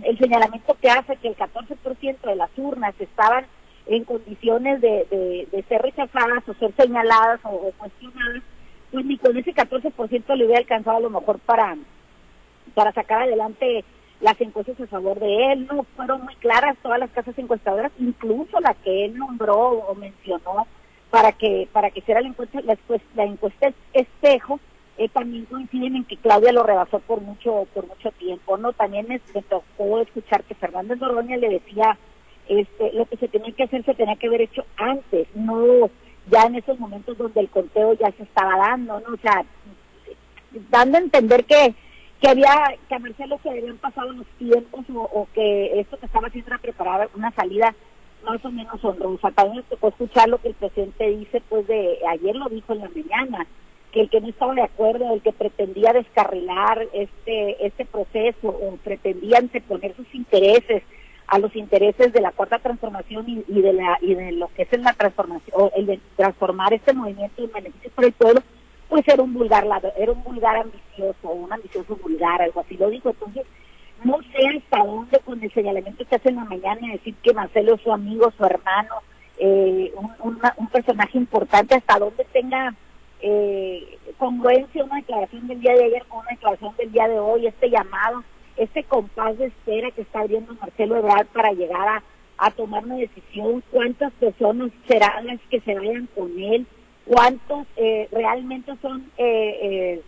el 0.02 0.18
señalamiento 0.18 0.76
que 0.80 0.90
hace 0.90 1.16
que 1.16 1.28
el 1.28 1.36
14% 1.36 2.20
de 2.20 2.36
las 2.36 2.50
urnas 2.56 2.94
estaban 2.98 3.46
en 3.86 4.04
condiciones 4.04 4.80
de, 4.80 5.46
de, 5.50 5.62
ser 5.68 5.82
rechazadas 5.82 6.48
o 6.48 6.54
ser 6.54 6.74
señaladas 6.76 7.40
o, 7.44 7.70
cuestionadas, 7.76 8.42
pues 8.90 9.04
ni 9.04 9.18
con 9.18 9.36
ese 9.36 9.54
14% 9.54 10.34
le 10.34 10.44
hubiera 10.46 10.60
alcanzado 10.60 10.96
a 10.96 11.00
lo 11.00 11.10
mejor 11.10 11.38
para, 11.40 11.76
para 12.74 12.92
sacar 12.92 13.22
adelante 13.22 13.84
las 14.20 14.40
encuestas 14.40 14.80
a 14.80 14.86
favor 14.86 15.20
de 15.20 15.52
él, 15.52 15.66
no 15.66 15.84
fueron 15.96 16.24
muy 16.24 16.34
claras 16.36 16.76
todas 16.82 16.98
las 16.98 17.10
casas 17.10 17.38
encuestadoras, 17.38 17.92
incluso 17.98 18.58
la 18.60 18.74
que 18.74 19.04
él 19.04 19.16
nombró 19.16 19.58
o 19.58 19.94
mencionó 19.94 20.66
para 21.10 21.32
que 21.32 21.68
para 21.72 21.90
que 21.90 22.00
hiciera 22.00 22.20
la 22.20 22.28
encuesta, 22.28 22.60
la, 22.62 22.76
la 23.14 23.24
encuesta 23.24 23.72
espejo, 23.92 24.58
eh, 24.98 25.08
también 25.08 25.44
coinciden 25.46 25.96
en 25.96 26.04
que 26.04 26.16
Claudia 26.16 26.52
lo 26.52 26.62
rebasó 26.62 27.00
por 27.00 27.20
mucho 27.20 27.66
por 27.74 27.86
mucho 27.86 28.10
tiempo 28.12 28.56
no 28.56 28.72
también 28.72 29.06
me, 29.08 29.18
tocó 29.42 30.00
escuchar 30.00 30.44
que 30.44 30.54
Fernández 30.54 30.98
Noroña 30.98 31.36
le 31.36 31.48
decía 31.48 31.98
este 32.48 32.92
lo 32.92 33.06
que 33.06 33.16
se 33.16 33.28
tenía 33.28 33.52
que 33.52 33.64
hacer 33.64 33.84
se 33.84 33.94
tenía 33.94 34.16
que 34.16 34.26
haber 34.26 34.42
hecho 34.42 34.64
antes 34.76 35.26
no 35.34 35.90
ya 36.30 36.42
en 36.42 36.56
esos 36.56 36.78
momentos 36.78 37.18
donde 37.18 37.40
el 37.40 37.50
conteo 37.50 37.94
ya 37.94 38.10
se 38.12 38.22
estaba 38.22 38.56
dando 38.56 39.00
no 39.00 39.14
o 39.14 39.18
sea 39.18 39.44
dando 40.70 40.98
a 40.98 41.00
entender 41.00 41.44
que 41.44 41.74
que 42.20 42.30
había 42.30 42.54
que 42.88 42.94
a 42.94 42.98
Marcelo 42.98 43.38
se 43.42 43.50
habían 43.50 43.76
pasado 43.78 44.12
los 44.12 44.26
tiempos 44.38 44.84
o, 44.94 45.28
que 45.34 45.80
esto 45.80 45.98
que 45.98 46.06
estaba 46.06 46.28
haciendo 46.28 46.48
era 46.48 46.58
preparar 46.58 47.10
una 47.14 47.30
salida 47.32 47.74
más 48.24 48.42
o 48.44 48.50
menos 48.50 48.82
honrosa. 48.82 49.30
También 49.32 49.58
me 49.58 49.62
tocó 49.64 49.88
escuchar 49.88 50.28
lo 50.28 50.38
que 50.38 50.48
el 50.48 50.54
presidente 50.54 51.10
dice, 51.10 51.42
pues 51.48 51.66
de 51.66 51.98
ayer 52.08 52.34
lo 52.34 52.48
dijo 52.48 52.72
en 52.72 52.78
la 52.78 52.88
mañana, 52.88 53.46
que 53.94 54.00
el 54.00 54.10
que 54.10 54.20
no 54.20 54.28
estaba 54.28 54.52
de 54.54 54.62
acuerdo, 54.62 55.14
el 55.14 55.22
que 55.22 55.32
pretendía 55.32 55.92
descarrilar 55.92 56.84
este, 56.92 57.64
este 57.64 57.84
proceso 57.84 58.48
o 58.48 58.76
pretendía 58.82 59.38
anteponer 59.38 59.94
sus 59.94 60.12
intereses 60.12 60.82
a 61.28 61.38
los 61.38 61.54
intereses 61.54 62.12
de 62.12 62.20
la 62.20 62.32
cuarta 62.32 62.58
transformación 62.58 63.24
y, 63.28 63.62
de 63.62 63.72
la 63.72 63.96
y 64.02 64.14
de 64.14 64.32
lo 64.32 64.48
que 64.48 64.66
es 64.68 64.80
la 64.80 64.92
transformación 64.94 65.56
o 65.58 65.70
el 65.76 65.86
de 65.86 66.00
transformar 66.16 66.74
este 66.74 66.92
movimiento 66.92 67.42
en 67.42 67.52
beneficio 67.52 67.90
para 67.94 68.08
el 68.08 68.12
pueblo 68.12 68.42
pues 68.88 69.06
era 69.06 69.22
un 69.22 69.32
vulgar 69.32 69.64
era 69.96 70.12
un 70.12 70.22
vulgar 70.24 70.56
ambicioso 70.56 71.30
un 71.30 71.50
ambicioso 71.50 71.96
vulgar 71.96 72.42
algo 72.42 72.60
así 72.60 72.76
lo 72.76 72.90
digo 72.90 73.10
entonces 73.10 73.46
no 74.02 74.18
sé 74.32 74.58
hasta 74.58 74.84
dónde 74.84 75.18
con 75.20 75.42
el 75.42 75.52
señalamiento 75.52 76.04
que 76.04 76.16
hace 76.16 76.28
en 76.28 76.36
la 76.36 76.44
mañana 76.44 76.92
decir 76.92 77.14
que 77.22 77.32
Marcelo 77.32 77.76
es 77.76 77.80
su 77.80 77.92
amigo 77.92 78.30
su 78.36 78.44
hermano 78.44 78.96
eh, 79.38 79.92
un, 79.96 80.40
un 80.58 80.66
personaje 80.68 81.16
importante 81.16 81.76
hasta 81.76 81.98
dónde 81.98 82.26
tenga 82.32 82.74
eh, 83.26 83.98
congruencia 84.18 84.84
una 84.84 84.96
declaración 84.96 85.46
del 85.46 85.58
día 85.60 85.72
de 85.72 85.84
ayer 85.84 86.04
con 86.08 86.20
una 86.20 86.30
declaración 86.30 86.76
del 86.76 86.92
día 86.92 87.08
de 87.08 87.18
hoy, 87.18 87.46
este 87.46 87.70
llamado, 87.70 88.22
este 88.58 88.84
compás 88.84 89.38
de 89.38 89.46
espera 89.46 89.90
que 89.92 90.02
está 90.02 90.20
abriendo 90.20 90.54
Marcelo 90.60 90.98
Ebrard 90.98 91.26
para 91.28 91.52
llegar 91.52 91.88
a, 91.88 92.02
a 92.36 92.50
tomar 92.50 92.84
una 92.84 92.96
decisión, 92.96 93.64
cuántas 93.70 94.12
personas 94.12 94.70
serán 94.86 95.26
las 95.26 95.40
que 95.48 95.60
se 95.60 95.74
vayan 95.74 96.06
con 96.14 96.38
él, 96.38 96.66
cuántos 97.06 97.66
eh, 97.76 98.08
realmente 98.12 98.72
son 98.82 99.10
eh, 99.16 100.02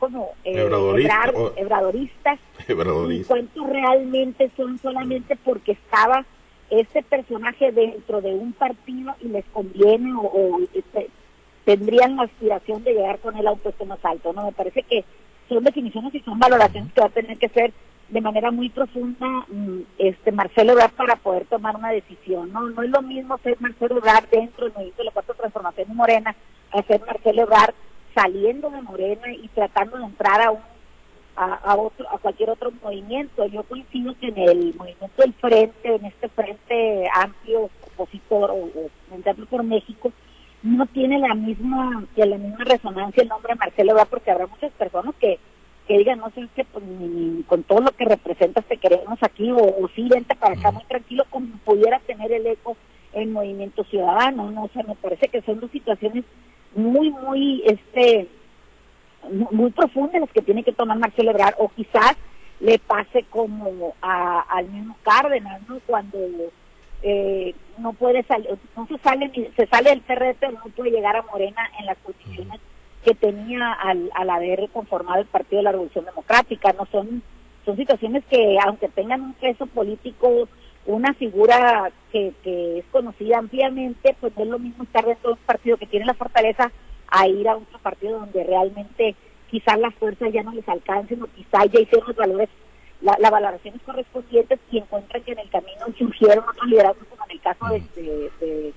como 0.00 0.30
cuántos 3.28 3.68
realmente 3.68 4.50
son 4.56 4.78
solamente 4.78 5.36
porque 5.44 5.72
estaba 5.72 6.26
este 6.70 7.04
personaje 7.04 7.70
dentro 7.70 8.20
de 8.20 8.34
un 8.34 8.52
partido 8.52 9.14
y 9.20 9.28
les 9.28 9.44
conviene 9.52 10.12
o, 10.14 10.22
o 10.22 10.60
este, 10.74 11.08
tendrían 11.64 12.16
la 12.16 12.24
aspiración 12.24 12.84
de 12.84 12.94
llegar 12.94 13.18
con 13.18 13.36
el 13.36 13.46
auto 13.46 13.72
más 13.86 14.04
alto, 14.04 14.32
¿no? 14.32 14.46
Me 14.46 14.52
parece 14.52 14.82
que 14.82 15.04
son 15.48 15.64
definiciones 15.64 16.14
y 16.14 16.20
son 16.20 16.38
valoraciones 16.38 16.92
que 16.92 17.00
va 17.00 17.06
a 17.06 17.10
tener 17.10 17.38
que 17.38 17.48
ser 17.48 17.72
de 18.08 18.20
manera 18.20 18.50
muy 18.50 18.68
profunda 18.68 19.26
mm, 19.48 19.80
este 19.98 20.30
Marcelo 20.30 20.72
Ebrard 20.72 20.92
para 20.92 21.16
poder 21.16 21.46
tomar 21.46 21.76
una 21.76 21.90
decisión, 21.90 22.52
¿no? 22.52 22.68
No 22.68 22.82
es 22.82 22.90
lo 22.90 23.02
mismo 23.02 23.38
ser 23.38 23.56
Marcelo 23.60 23.98
Ebrard 23.98 24.28
dentro 24.30 24.64
del 24.64 24.74
movimiento 24.74 25.02
de 25.02 25.06
la 25.06 25.12
cuarta 25.12 25.34
transformación 25.34 25.88
de 25.88 25.94
Morena 25.94 26.36
hacer 26.72 27.00
Marcelo 27.06 27.42
Ebrard 27.42 27.74
saliendo 28.14 28.70
de 28.70 28.82
Morena 28.82 29.32
y 29.32 29.48
tratando 29.48 29.96
de 29.98 30.04
entrar 30.04 30.40
a 30.40 30.50
un 30.50 30.60
a, 31.36 31.74
otro 31.76 32.06
a 32.10 32.18
cualquier 32.18 32.50
otro 32.50 32.70
movimiento. 32.82 33.46
Yo 33.46 33.64
coincido 33.64 34.14
que 34.20 34.28
en 34.28 34.38
el 34.38 34.74
movimiento 34.74 35.22
del 35.22 35.32
frente, 35.34 35.94
en 35.96 36.04
este 36.04 36.28
frente 36.28 37.08
amplio 37.12 37.70
opositor 37.86 38.50
o, 38.50 38.54
o 38.54 39.46
por 39.50 39.62
México, 39.64 40.12
no 40.64 40.86
tiene 40.86 41.18
la 41.20 41.34
misma 41.34 42.04
que 42.16 42.26
la 42.26 42.38
misma 42.38 42.64
resonancia 42.64 43.22
el 43.22 43.28
nombre 43.28 43.54
Marcelo 43.54 43.92
Ebrard 43.92 44.08
porque 44.08 44.30
habrá 44.32 44.46
muchas 44.48 44.72
personas 44.72 45.14
que 45.20 45.38
que 45.86 45.98
digan, 45.98 46.18
no 46.18 46.30
sé, 46.30 46.48
que 46.56 46.64
pues, 46.64 46.84
con 47.46 47.62
todo 47.64 47.80
lo 47.80 47.92
que 47.92 48.04
representas 48.04 48.64
te 48.64 48.78
queremos 48.78 49.18
aquí, 49.22 49.50
o, 49.50 49.56
o 49.58 49.88
sí, 49.94 50.08
vente 50.08 50.34
para 50.34 50.54
acá 50.54 50.70
muy 50.70 50.84
tranquilo, 50.84 51.24
como 51.30 51.46
pudiera 51.64 51.98
tener 52.00 52.32
el 52.32 52.46
eco 52.46 52.76
en 53.12 53.32
Movimiento 53.32 53.84
Ciudadano, 53.84 54.50
¿no? 54.50 54.64
O 54.64 54.68
sea, 54.68 54.82
me 54.82 54.94
parece 54.94 55.28
que 55.28 55.42
son 55.42 55.60
dos 55.60 55.70
situaciones 55.70 56.24
muy, 56.74 57.10
muy, 57.10 57.62
este, 57.66 58.28
muy 59.50 59.70
profundas 59.72 60.20
las 60.20 60.30
que 60.30 60.42
tiene 60.42 60.64
que 60.64 60.72
tomar 60.72 60.98
Marcelo 60.98 61.32
Ebrard, 61.32 61.54
o 61.58 61.68
quizás 61.68 62.16
le 62.60 62.78
pase 62.78 63.24
como 63.28 63.94
a, 64.00 64.40
al 64.40 64.68
mismo 64.70 64.96
Cárdenas, 65.02 65.60
¿no? 65.68 65.80
Cuando 65.86 66.18
eh, 67.02 67.54
no 67.84 67.92
puede 67.92 68.22
salir, 68.22 68.48
no 68.74 68.86
se 68.86 68.96
sale, 68.98 69.30
se 69.54 69.66
sale 69.66 69.90
del 69.90 70.00
PRD, 70.00 70.36
pero 70.40 70.52
no 70.52 70.72
puede 70.74 70.90
llegar 70.90 71.16
a 71.16 71.22
Morena 71.22 71.70
en 71.78 71.84
las 71.84 71.98
condiciones 71.98 72.58
que 73.04 73.14
tenía 73.14 73.72
al, 73.74 74.10
al 74.14 74.30
haber 74.30 74.70
conformado 74.70 75.20
el 75.20 75.26
Partido 75.26 75.58
de 75.58 75.64
la 75.64 75.72
Revolución 75.72 76.06
Democrática. 76.06 76.72
No 76.72 76.86
son, 76.86 77.22
son 77.66 77.76
situaciones 77.76 78.24
que, 78.30 78.56
aunque 78.64 78.88
tengan 78.88 79.20
un 79.20 79.34
peso 79.34 79.66
político, 79.66 80.48
una 80.86 81.12
figura 81.12 81.92
que, 82.10 82.32
que 82.42 82.78
es 82.78 82.86
conocida 82.90 83.38
ampliamente, 83.38 84.16
pues 84.18 84.34
no 84.34 84.44
es 84.44 84.48
lo 84.48 84.58
mismo 84.58 84.84
estar 84.84 85.04
dentro 85.04 85.30
de 85.30 85.34
un 85.34 85.46
partido 85.46 85.76
que 85.76 85.86
tiene 85.86 86.06
la 86.06 86.14
fortaleza 86.14 86.72
a 87.08 87.28
ir 87.28 87.46
a 87.46 87.56
otro 87.56 87.78
partido 87.80 88.20
donde 88.20 88.44
realmente 88.44 89.14
quizás 89.50 89.78
las 89.78 89.94
fuerzas 89.96 90.32
ya 90.32 90.42
no 90.42 90.52
les 90.52 90.66
alcancen 90.66 91.22
o 91.22 91.26
quizás 91.26 91.66
ya 91.70 91.80
hicieron 91.80 92.08
los 92.08 92.16
valores, 92.16 92.48
la, 93.04 93.16
las 93.20 93.30
valoraciones 93.30 93.80
correspondientes 93.84 94.58
y 94.72 94.78
encuentran 94.78 95.22
que 95.22 95.32
en 95.32 95.38
el 95.38 95.50
camino 95.50 95.86
surgieron 95.96 96.44
otros 96.48 96.66
liderazgos 96.66 97.06
como 97.08 97.24
en 97.24 97.30
el 97.30 97.40
caso 97.40 97.66
de, 97.66 97.82
de, 98.02 98.30
de 98.40 98.72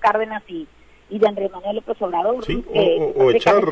Cárdenas 0.00 0.42
y, 0.48 0.66
y 1.10 1.18
de 1.18 1.28
Andrés 1.28 1.52
Manuel 1.52 1.76
López 1.76 1.96
Obrador. 2.00 2.44
Sí, 2.44 2.64
o, 3.14 3.30
echar, 3.30 3.62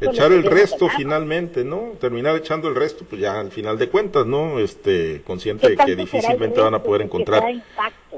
echar 0.00 0.32
el 0.32 0.44
resto 0.44 0.88
finalmente, 0.88 1.62
¿no? 1.62 1.92
Terminar 2.00 2.36
echando 2.36 2.68
el 2.68 2.74
resto, 2.74 3.04
pues 3.08 3.20
ya 3.20 3.38
al 3.38 3.50
final 3.52 3.78
de 3.78 3.88
cuentas, 3.90 4.26
¿no? 4.26 4.58
Este, 4.58 5.22
consciente 5.26 5.68
de 5.68 5.76
que 5.76 5.94
difícilmente 5.94 6.60
van 6.60 6.74
a 6.74 6.82
poder 6.82 7.02
encontrar 7.02 7.44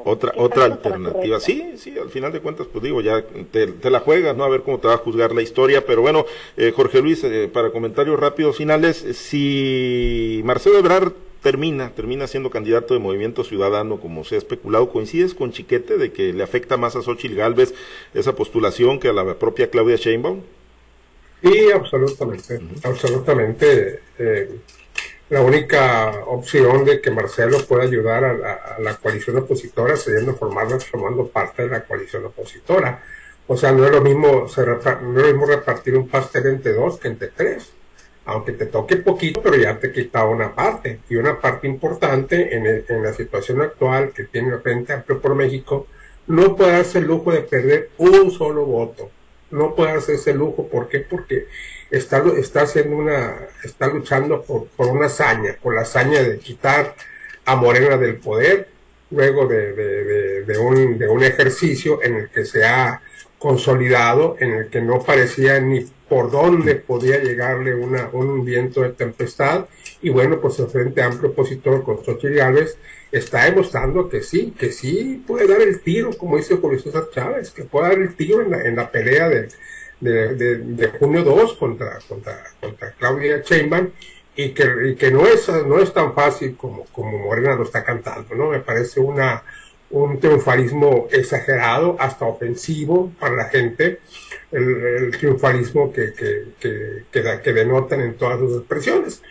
otra 0.04 0.32
otra 0.36 0.64
alternativa. 0.66 1.40
Sí, 1.40 1.72
sí, 1.76 1.98
al 1.98 2.08
final 2.08 2.32
de 2.32 2.40
cuentas, 2.40 2.66
pues 2.72 2.84
digo, 2.84 3.00
ya 3.00 3.22
te, 3.50 3.90
la 3.90 4.00
juegas, 4.00 4.36
¿no? 4.36 4.44
A 4.44 4.48
ver 4.48 4.62
cómo 4.62 4.78
te 4.78 4.88
va 4.88 4.94
a 4.94 4.98
juzgar 4.98 5.34
la 5.34 5.42
historia, 5.42 5.84
pero 5.84 6.02
bueno, 6.02 6.24
eh, 6.56 6.72
Jorge 6.74 7.02
Luis, 7.02 7.24
eh, 7.24 7.50
para 7.52 7.70
comentarios 7.72 8.18
rápidos 8.18 8.56
finales, 8.56 8.96
si 8.96 10.40
Marcelo 10.44 10.78
Ebrard 10.78 11.12
termina, 11.42 11.90
termina 11.90 12.26
siendo 12.26 12.50
candidato 12.50 12.94
de 12.94 13.00
Movimiento 13.00 13.44
Ciudadano, 13.44 14.00
como 14.00 14.24
se 14.24 14.36
ha 14.36 14.38
especulado. 14.38 14.90
¿Coincides 14.90 15.34
con 15.34 15.52
Chiquete 15.52 15.98
de 15.98 16.12
que 16.12 16.32
le 16.32 16.42
afecta 16.42 16.76
más 16.76 16.96
a 16.96 17.02
Xochitl 17.02 17.36
Galvez 17.36 17.74
esa 18.14 18.34
postulación 18.34 19.00
que 19.00 19.08
a 19.08 19.12
la 19.12 19.38
propia 19.38 19.68
Claudia 19.68 19.96
Sheinbaum? 19.96 20.40
Sí, 21.42 21.70
absolutamente, 21.74 22.60
absolutamente. 22.84 24.00
Eh, 24.18 24.60
la 25.28 25.40
única 25.40 26.24
opción 26.26 26.84
de 26.84 27.00
que 27.00 27.10
Marcelo 27.10 27.58
pueda 27.66 27.82
ayudar 27.82 28.24
a 28.24 28.78
la, 28.78 28.96
coalición 28.96 29.38
opositora 29.38 29.96
sería 29.96 30.32
formarla 30.34 30.78
formando 30.78 31.26
parte 31.26 31.62
de 31.62 31.70
la 31.70 31.84
coalición 31.84 32.24
opositora. 32.26 33.02
O 33.48 33.56
sea, 33.56 33.72
no 33.72 33.84
es 33.84 33.90
lo 33.90 34.00
mismo, 34.00 34.46
no 34.46 35.20
es 35.20 35.26
lo 35.26 35.32
mismo 35.32 35.46
repartir 35.46 35.96
un 35.96 36.08
pastel 36.08 36.46
entre 36.46 36.74
dos 36.74 36.98
que 36.98 37.08
entre 37.08 37.28
tres 37.28 37.72
aunque 38.24 38.52
te 38.52 38.66
toque 38.66 38.96
poquito, 38.96 39.42
pero 39.42 39.56
ya 39.56 39.78
te 39.78 39.92
quita 39.92 40.24
una 40.24 40.54
parte, 40.54 41.00
y 41.08 41.16
una 41.16 41.40
parte 41.40 41.66
importante 41.66 42.56
en, 42.56 43.02
la 43.02 43.12
situación 43.12 43.60
actual 43.60 44.12
que 44.12 44.24
tiene 44.24 44.54
el 44.54 44.60
Frente 44.60 44.92
Amplio 44.92 45.20
por 45.20 45.34
México, 45.34 45.86
no 46.26 46.54
puede 46.56 46.72
darse 46.72 46.98
el 46.98 47.06
lujo 47.06 47.32
de 47.32 47.40
perder 47.40 47.90
un 47.98 48.30
solo 48.30 48.64
voto. 48.64 49.10
No 49.50 49.74
puede 49.74 49.92
darse 49.92 50.14
ese 50.14 50.32
lujo, 50.32 50.68
¿por 50.68 50.88
qué? 50.88 51.00
Porque 51.00 51.46
está, 51.90 52.22
está 52.38 52.62
haciendo 52.62 52.96
una, 52.96 53.36
está 53.64 53.88
luchando 53.88 54.42
por, 54.42 54.66
por 54.68 54.86
una 54.86 55.06
hazaña, 55.06 55.56
por 55.60 55.74
la 55.74 55.82
hazaña 55.82 56.22
de 56.22 56.38
quitar 56.38 56.94
a 57.44 57.56
Morena 57.56 57.96
del 57.98 58.16
poder, 58.16 58.68
luego 59.10 59.46
de, 59.46 60.58
un, 60.58 60.98
de 60.98 61.08
un 61.08 61.22
ejercicio 61.22 62.02
en 62.02 62.14
el 62.16 62.30
que 62.30 62.44
se 62.44 62.64
ha 62.64 63.02
consolidado, 63.38 64.36
en 64.38 64.52
el 64.52 64.68
que 64.68 64.80
no 64.80 65.02
parecía 65.02 65.60
ni 65.60 65.86
por 66.12 66.30
dónde 66.30 66.74
podía 66.74 67.22
llegarle 67.22 67.74
una, 67.74 68.10
un 68.12 68.44
viento 68.44 68.82
de 68.82 68.90
tempestad. 68.90 69.64
Y 70.02 70.10
bueno, 70.10 70.42
pues 70.42 70.58
el 70.58 70.66
Frente 70.66 71.00
Amplio 71.00 71.30
Opositor 71.30 71.82
con 71.82 72.04
Xochitl 72.04 72.34
Gálvez 72.34 72.76
está 73.10 73.46
demostrando 73.46 74.10
que 74.10 74.20
sí, 74.22 74.52
que 74.58 74.72
sí 74.72 75.24
puede 75.26 75.46
dar 75.46 75.62
el 75.62 75.80
tiro, 75.80 76.10
como 76.18 76.36
dice 76.36 76.56
Julio 76.56 76.78
César 76.80 77.08
Chávez, 77.14 77.50
que 77.50 77.64
puede 77.64 77.88
dar 77.88 77.98
el 77.98 78.14
tiro 78.14 78.42
en 78.42 78.50
la, 78.50 78.62
en 78.62 78.76
la 78.76 78.90
pelea 78.90 79.30
de, 79.30 79.48
de, 80.00 80.58
de, 80.58 80.88
junio 80.88 81.22
2 81.22 81.54
contra, 81.54 81.98
contra, 82.06 82.44
contra 82.60 82.92
Claudia 82.92 83.40
Sheinbaum 83.42 83.88
y 84.36 84.50
que, 84.50 84.70
y 84.90 84.96
que 84.96 85.10
no, 85.10 85.26
es, 85.26 85.48
no 85.48 85.80
es 85.80 85.94
tan 85.94 86.14
fácil 86.14 86.58
como, 86.58 86.84
como 86.92 87.20
Morena 87.20 87.54
lo 87.54 87.62
está 87.62 87.82
cantando, 87.82 88.34
¿no? 88.34 88.50
Me 88.50 88.60
parece 88.60 89.00
una, 89.00 89.44
un 89.88 90.20
triunfalismo 90.20 91.08
exagerado, 91.10 91.96
hasta 91.98 92.26
ofensivo 92.26 93.10
para 93.18 93.34
la 93.34 93.44
gente, 93.44 94.00
el, 94.52 95.10
triunfalismo 95.18 95.92
que, 95.92 96.12
que, 96.12 96.44
que, 96.60 97.40
que, 97.42 97.52
denotan 97.52 98.00
en 98.00 98.14
todas 98.14 98.38
sus 98.38 98.58
expresiones. 98.58 99.22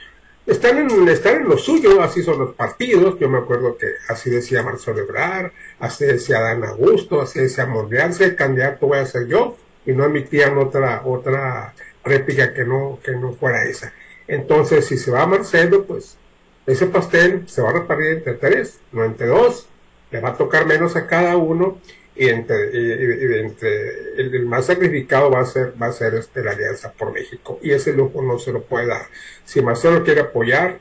Están 0.46 0.78
en, 0.80 1.08
están 1.08 1.42
en 1.42 1.50
lo 1.50 1.58
suyo, 1.58 2.02
así 2.02 2.24
son 2.24 2.40
los 2.40 2.56
partidos, 2.56 3.20
yo 3.20 3.30
me 3.30 3.38
acuerdo 3.38 3.78
que 3.78 3.88
así 4.10 4.30
decía 4.30 4.64
Marcelo 4.64 5.00
Ebrard, 5.00 5.52
así 5.80 6.06
decía 6.06 6.40
Dan 6.42 6.64
Augusto, 6.64 7.22
así 7.22 7.40
decía 7.40 7.68
Monreal, 7.68 8.14
si 8.14 8.24
el 8.24 8.36
candidato 8.36 8.88
voy 8.88 8.98
a 8.98 9.06
ser 9.06 9.28
yo, 9.28 9.56
y 9.86 9.94
no 9.94 10.06
emitían 10.06 10.58
otra, 10.58 11.04
otra 11.06 11.74
réplica 12.04 12.54
que 12.54 12.66
no, 12.66 13.00
que 13.04 13.12
no 13.12 13.34
fuera 13.34 13.64
esa. 13.66 13.94
Entonces, 14.28 14.86
si 14.86 14.98
se 14.98 15.12
va 15.12 15.28
Marcelo, 15.28 15.86
pues 15.86 16.18
ese 16.66 16.88
pastel 16.88 17.48
se 17.48 17.62
va 17.62 17.70
a 17.70 17.74
repartir 17.74 18.08
entre 18.08 18.34
tres, 18.34 18.80
no 18.92 19.04
entre 19.04 19.28
dos, 19.28 19.68
le 20.10 20.22
va 20.22 20.30
a 20.30 20.38
tocar 20.38 20.66
menos 20.66 20.96
a 20.96 21.08
cada 21.08 21.38
uno 21.38 21.80
y 22.16 22.28
entre, 22.28 23.40
entre 23.40 24.18
el, 24.18 24.46
más 24.46 24.66
sacrificado 24.66 25.32
va 25.32 25.42
a 25.42 25.46
ser 25.46 25.74
va 25.82 25.88
a 25.88 25.92
ser 25.94 26.16
este, 26.16 26.44
la 26.44 26.52
Alianza 26.52 26.92
por 26.92 27.14
México 27.14 27.60
y 27.62 27.72
ese 27.72 27.94
lujo 27.94 28.22
no 28.22 28.38
se 28.38 28.52
lo 28.52 28.64
puede 28.64 28.88
dar. 28.88 29.04
Si 29.46 29.62
Marcelo 29.62 30.04
quiere 30.04 30.22
apoyar 30.22 30.80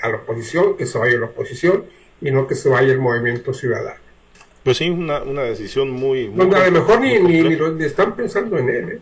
a 0.00 0.08
la 0.08 0.16
oposición, 0.16 0.76
que 0.76 0.86
se 0.86 0.98
vaya 0.98 1.16
a 1.16 1.20
la 1.20 1.26
oposición 1.26 1.84
y 2.20 2.30
no 2.30 2.46
que 2.46 2.54
se 2.54 2.68
vaya 2.68 2.92
el 2.92 2.98
movimiento 2.98 3.52
ciudadano. 3.52 4.00
Pues 4.64 4.76
sí, 4.76 4.90
una, 4.90 5.22
una 5.22 5.42
decisión 5.42 5.90
muy... 5.90 6.28
muy 6.28 6.54
a 6.54 6.66
lo 6.66 6.72
mejor 6.72 7.00
ni, 7.00 7.18
ni, 7.18 7.84
están 7.84 8.14
pensando 8.14 8.58
en 8.58 8.68
él. 8.68 8.88
¿eh? 8.90 8.98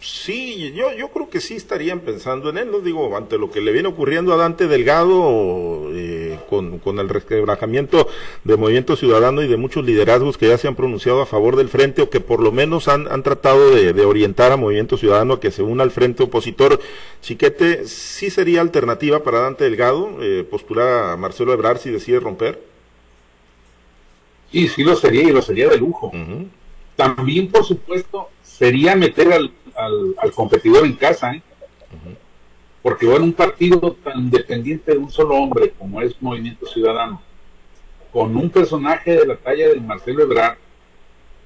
Sí, 0.00 0.72
yo, 0.72 0.92
yo 0.92 1.08
creo 1.08 1.28
que 1.28 1.40
sí 1.40 1.54
estarían 1.54 2.00
pensando 2.00 2.50
en 2.50 2.58
él, 2.58 2.70
no 2.70 2.80
digo, 2.80 3.16
ante 3.16 3.38
lo 3.38 3.50
que 3.50 3.60
le 3.60 3.72
viene 3.72 3.88
ocurriendo 3.88 4.32
a 4.32 4.36
Dante 4.36 4.66
Delgado 4.66 5.87
con, 6.48 6.78
con, 6.78 6.98
el 6.98 7.08
resquebrajamiento 7.08 8.08
del 8.44 8.58
movimiento 8.58 8.96
ciudadano 8.96 9.42
y 9.42 9.48
de 9.48 9.56
muchos 9.56 9.84
liderazgos 9.84 10.38
que 10.38 10.48
ya 10.48 10.58
se 10.58 10.68
han 10.68 10.74
pronunciado 10.74 11.20
a 11.22 11.26
favor 11.26 11.56
del 11.56 11.68
frente 11.68 12.02
o 12.02 12.10
que 12.10 12.20
por 12.20 12.40
lo 12.40 12.52
menos 12.52 12.88
han, 12.88 13.10
han 13.10 13.22
tratado 13.22 13.74
de, 13.74 13.92
de, 13.92 14.04
orientar 14.04 14.52
a 14.52 14.56
movimiento 14.56 14.96
ciudadano 14.96 15.34
a 15.34 15.40
que 15.40 15.50
se 15.50 15.62
una 15.62 15.82
al 15.82 15.90
frente 15.90 16.22
opositor. 16.22 16.80
Chiquete, 17.22 17.86
¿sí 17.86 18.30
sería 18.30 18.60
alternativa 18.60 19.22
para 19.22 19.40
Dante 19.40 19.64
Delgado 19.64 20.10
eh, 20.20 20.46
postular 20.48 21.12
a 21.12 21.16
Marcelo 21.16 21.52
Ebrard 21.52 21.78
si 21.78 21.90
decide 21.90 22.20
romper? 22.20 22.60
Sí, 24.50 24.68
sí 24.68 24.82
lo 24.82 24.96
sería 24.96 25.22
y 25.22 25.32
lo 25.32 25.42
sería 25.42 25.68
de 25.68 25.76
lujo. 25.76 26.10
También, 26.96 27.48
por 27.48 27.64
supuesto, 27.64 28.28
sería 28.42 28.96
meter 28.96 29.32
al 29.32 29.52
al, 29.78 30.32
competidor 30.32 30.84
en 30.84 30.94
casa, 30.94 31.32
¿eh? 31.32 31.42
Porque 32.88 33.04
bueno, 33.04 33.26
un 33.26 33.34
partido 33.34 33.98
tan 34.02 34.18
independiente 34.18 34.92
de 34.92 34.96
un 34.96 35.10
solo 35.10 35.34
hombre 35.34 35.74
como 35.78 36.00
es 36.00 36.16
Movimiento 36.22 36.64
Ciudadano, 36.64 37.20
con 38.10 38.34
un 38.34 38.48
personaje 38.48 39.14
de 39.14 39.26
la 39.26 39.36
talla 39.36 39.68
de 39.68 39.78
Marcelo 39.78 40.22
Ebrard, 40.22 40.56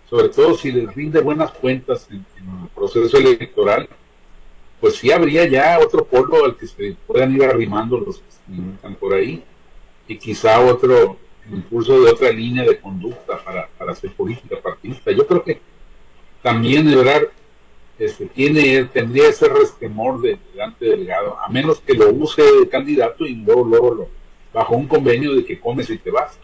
sobre 0.09 0.29
todo 0.29 0.57
si 0.57 0.71
le 0.71 0.87
rinde 0.87 1.21
buenas 1.21 1.51
cuentas 1.51 2.07
en, 2.13 2.19
el 2.19 2.69
proceso 2.73 3.17
electoral, 3.19 3.89
pues 4.81 4.95
sí 4.95 5.11
habría 5.11 5.45
ya 5.49 5.81
otro 5.81 6.05
polo 6.05 6.45
al 6.45 6.57
que 6.57 6.69
se 6.69 6.95
puedan 7.09 7.35
ir 7.35 7.43
arrimando 7.43 7.99
los 7.99 8.19
que 8.19 8.75
están 8.77 8.95
por 8.95 9.13
ahí, 9.13 9.43
y 10.07 10.19
quizá 10.19 10.61
otro 10.61 11.17
impulso 11.51 12.05
de 12.05 12.13
otra 12.13 12.31
línea 12.31 12.63
de 12.63 12.79
conducta 12.79 13.43
para, 13.43 13.67
para 13.77 13.91
hacer 13.91 14.13
política 14.13 14.61
partidista. 14.63 15.11
Yo 15.11 15.27
creo 15.27 15.43
que 15.43 15.61
también 16.41 16.89
Ebrard 16.89 17.31
este, 17.99 18.27
tiene, 18.27 18.85
tendría 18.85 19.29
ese 19.29 19.49
resquemor 19.49 20.21
de 20.21 20.39
delante 20.53 20.87
Delgado, 20.87 21.39
a 21.39 21.49
menos 21.49 21.81
que 21.81 21.95
lo 21.95 22.11
use 22.11 22.43
de 22.43 22.69
candidato 22.69 23.27
y 23.27 23.35
luego, 23.35 23.65
luego 23.65 23.95
lo, 23.95 24.09
bajo 24.53 24.75
un 24.75 24.87
convenio 24.87 25.35
de 25.35 25.45
que 25.45 25.61
comes 25.61 25.89
y 25.91 25.99
te 25.99 26.11
vas, 26.11 26.39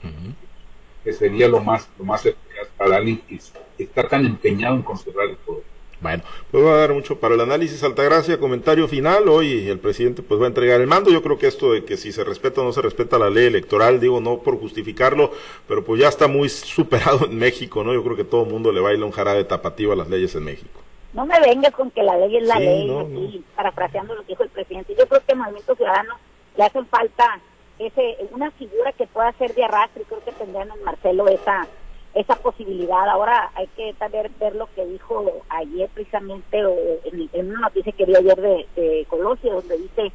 que 1.05 1.13
sería 1.13 1.49
lo 1.49 1.61
más, 1.61 1.89
lo 1.99 2.05
más 2.05 2.25
eficaz 2.27 2.69
para 2.77 2.97
alguien 2.97 3.21
que 3.29 3.39
está 3.83 4.07
tan 4.09 4.27
empeñado 4.27 4.77
en 4.77 4.83
conservar 4.83 5.29
el 5.29 5.37
poder. 5.37 5.65
Bueno, 6.01 6.23
pues 6.53 6.65
va 6.65 6.75
a 6.75 6.77
dar 6.77 6.95
mucho 6.95 7.19
para 7.19 7.35
el 7.35 7.41
análisis. 7.41 7.83
Altagracia, 7.83 8.39
comentario 8.39 8.87
final. 8.87 9.29
Hoy 9.29 9.69
el 9.69 9.81
presidente 9.81 10.23
pues 10.23 10.41
va 10.41 10.45
a 10.45 10.49
entregar 10.49 10.81
el 10.81 10.87
mando. 10.87 11.11
Yo 11.11 11.23
creo 11.23 11.39
que 11.39 11.49
esto 11.49 11.73
de 11.73 11.85
que 11.85 11.97
si 11.97 12.13
se 12.13 12.23
respeta 12.23 12.61
o 12.61 12.65
no 12.65 12.73
se 12.73 12.83
respeta 12.83 13.19
la 13.19 13.31
ley 13.31 13.47
electoral, 13.47 13.99
digo 13.99 14.21
no 14.21 14.39
por 14.39 14.61
justificarlo, 14.61 15.33
pero 15.67 15.85
pues 15.85 16.01
ya 16.01 16.09
está 16.09 16.29
muy 16.29 16.49
superado 16.49 17.27
en 17.27 17.37
México, 17.37 17.83
¿no? 17.83 17.93
Yo 17.93 18.05
creo 18.05 18.17
que 18.17 18.25
todo 18.25 18.45
el 18.45 18.51
mundo 18.51 18.71
le 18.71 18.81
baila 18.81 19.05
un 19.05 19.11
jarabe 19.11 19.43
tapativo 19.43 19.93
a 19.93 19.97
las 19.97 20.09
leyes 20.09 20.37
en 20.37 20.45
México. 20.45 20.81
No 21.13 21.27
me 21.27 21.41
vengas 21.41 21.73
con 21.75 21.91
que 21.91 22.03
la 22.03 22.17
ley 22.17 22.37
es 22.37 22.47
la 22.47 22.59
ley, 22.59 22.91
aquí, 22.97 23.45
parafraseando 23.57 24.15
lo 24.15 24.23
que 24.23 24.29
dijo 24.29 24.43
el 24.43 24.51
presidente. 24.51 24.95
Yo 24.99 25.07
creo 25.07 25.23
que 25.25 25.33
al 25.33 25.39
Movimiento 25.39 25.75
Ciudadano 25.75 26.15
le 26.57 26.65
hacen 26.65 26.87
falta 26.87 27.41
ese 27.79 28.19
una 28.33 28.51
figura 28.53 28.93
que 28.93 29.07
pueda 29.07 29.33
ser 29.33 29.55
de 29.55 29.65
arrastre 29.65 30.03
y 30.03 30.05
creo 30.05 30.25
que 30.25 30.33
tendrían 30.33 30.71
en 30.71 30.83
Marcelo 30.85 31.29
esa 31.29 31.67
esa 32.15 32.37
posibilidad. 32.37 33.09
Ahora 33.09 33.51
hay 33.55 33.67
que 33.69 33.95
también 33.95 34.33
ver 34.41 34.57
lo 34.57 34.69
que 34.75 34.85
dijo 34.87 35.25
ayer 35.49 35.89
precisamente 35.91 36.59
en, 36.59 37.51
una 37.51 37.61
noticia 37.61 37.93
que 37.93 38.05
vi 38.05 38.17
ayer 38.17 38.37
de, 38.41 38.67
de 38.77 39.07
Colosio, 39.09 39.55
donde 39.55 39.79
dice 39.79 40.13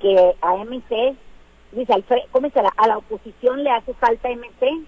que 0.00 0.34
a 0.40 0.56
MC, 0.56 1.14
dice, 1.72 1.92
al, 1.92 2.04
a 2.76 2.86
la 2.88 2.98
oposición 2.98 3.62
le 3.62 3.70
hace 3.70 3.94
falta 3.94 4.28
MC 4.28 4.84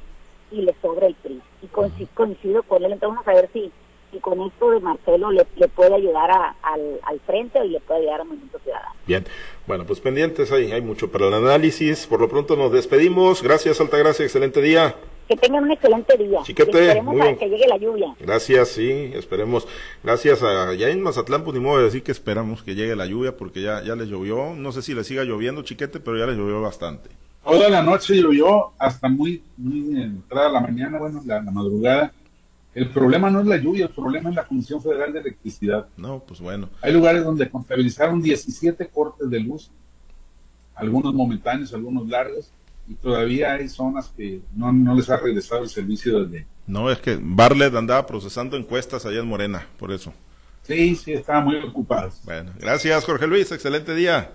y 0.50 0.62
le 0.62 0.74
sobra 0.82 1.06
el 1.06 1.14
PRI. 1.14 1.40
Y 1.62 1.66
coincido 1.68 2.62
con 2.64 2.84
él, 2.84 2.92
entonces 2.92 3.16
vamos 3.16 3.28
a 3.28 3.34
ver 3.34 3.48
si, 3.52 3.70
si 4.16 4.20
con 4.20 4.40
esto 4.40 4.70
de 4.70 4.80
Marcelo 4.80 5.30
le, 5.30 5.44
puede 5.68 5.94
ayudar 5.94 6.30
al, 6.62 7.00
al 7.02 7.20
frente 7.20 7.64
y 7.64 7.68
le 7.68 7.80
puede 7.80 8.00
ayudar 8.00 8.22
al 8.22 8.28
Movimiento 8.28 8.58
Ciudadano. 8.60 8.94
Bien, 9.06 9.24
bueno, 9.66 9.84
pues 9.86 10.00
pendientes, 10.00 10.50
hay, 10.52 10.72
hay 10.72 10.80
mucho 10.80 11.10
para 11.10 11.28
el 11.28 11.34
análisis. 11.34 12.06
Por 12.06 12.20
lo 12.20 12.28
pronto 12.28 12.56
nos 12.56 12.72
despedimos. 12.72 13.42
Gracias, 13.42 13.80
Altagracia, 13.80 14.24
excelente 14.24 14.60
día. 14.62 14.94
Que 15.28 15.36
tengan 15.36 15.64
un 15.64 15.72
excelente 15.72 16.16
día. 16.16 16.40
Chiquete, 16.44 16.70
esperemos 16.70 17.20
a 17.20 17.34
que 17.34 17.48
llegue 17.48 17.66
la 17.66 17.76
lluvia. 17.76 18.14
Gracias, 18.20 18.68
sí, 18.68 19.10
esperemos. 19.14 19.66
Gracias 20.04 20.42
a 20.42 20.72
ya 20.74 20.88
en 20.88 21.02
Mazatlán, 21.02 21.42
pues 21.42 21.54
ni 21.54 21.60
modo 21.60 21.78
de 21.78 21.84
decir 21.84 22.04
que 22.04 22.12
esperamos 22.12 22.62
que 22.62 22.76
llegue 22.76 22.94
la 22.94 23.06
lluvia 23.06 23.36
porque 23.36 23.60
ya, 23.60 23.82
ya 23.82 23.96
les 23.96 24.08
llovió. 24.08 24.54
No 24.54 24.70
sé 24.70 24.82
si 24.82 24.94
le 24.94 25.02
siga 25.02 25.24
lloviendo, 25.24 25.62
chiquete, 25.62 25.98
pero 25.98 26.16
ya 26.16 26.26
les 26.26 26.36
llovió 26.36 26.62
bastante. 26.62 27.10
Toda 27.44 27.68
la 27.68 27.82
noche 27.82 28.14
llovió 28.14 28.72
hasta 28.78 29.08
muy, 29.08 29.42
muy 29.56 30.00
entrada 30.00 30.48
la 30.48 30.60
mañana, 30.60 30.98
bueno, 30.98 31.20
la, 31.24 31.42
la 31.42 31.50
madrugada. 31.50 32.12
El 32.76 32.90
problema 32.90 33.30
no 33.30 33.40
es 33.40 33.46
la 33.46 33.56
lluvia, 33.56 33.86
el 33.86 33.90
problema 33.90 34.28
es 34.28 34.36
la 34.36 34.46
Comisión 34.46 34.82
Federal 34.82 35.10
de 35.10 35.20
Electricidad. 35.20 35.86
No, 35.96 36.18
pues 36.20 36.40
bueno. 36.40 36.68
Hay 36.82 36.92
lugares 36.92 37.24
donde 37.24 37.48
contabilizaron 37.48 38.20
17 38.20 38.88
cortes 38.88 39.30
de 39.30 39.40
luz, 39.40 39.70
algunos 40.74 41.14
momentáneos, 41.14 41.72
algunos 41.72 42.06
largos, 42.06 42.50
y 42.86 42.92
todavía 42.92 43.54
hay 43.54 43.70
zonas 43.70 44.12
que 44.14 44.42
no, 44.54 44.74
no 44.74 44.94
les 44.94 45.08
ha 45.08 45.16
regresado 45.16 45.62
el 45.62 45.70
servicio 45.70 46.22
desde... 46.22 46.44
No, 46.66 46.90
es 46.90 46.98
que 46.98 47.18
Barlet 47.18 47.74
andaba 47.74 48.06
procesando 48.06 48.58
encuestas 48.58 49.06
allá 49.06 49.20
en 49.20 49.26
Morena, 49.26 49.66
por 49.78 49.90
eso. 49.90 50.12
Sí, 50.64 50.96
sí, 50.96 51.14
estaba 51.14 51.40
muy 51.40 51.56
ocupado. 51.56 52.12
Bueno, 52.24 52.52
gracias 52.60 53.06
Jorge 53.06 53.26
Luis, 53.26 53.50
excelente 53.52 53.94
día. 53.94 54.32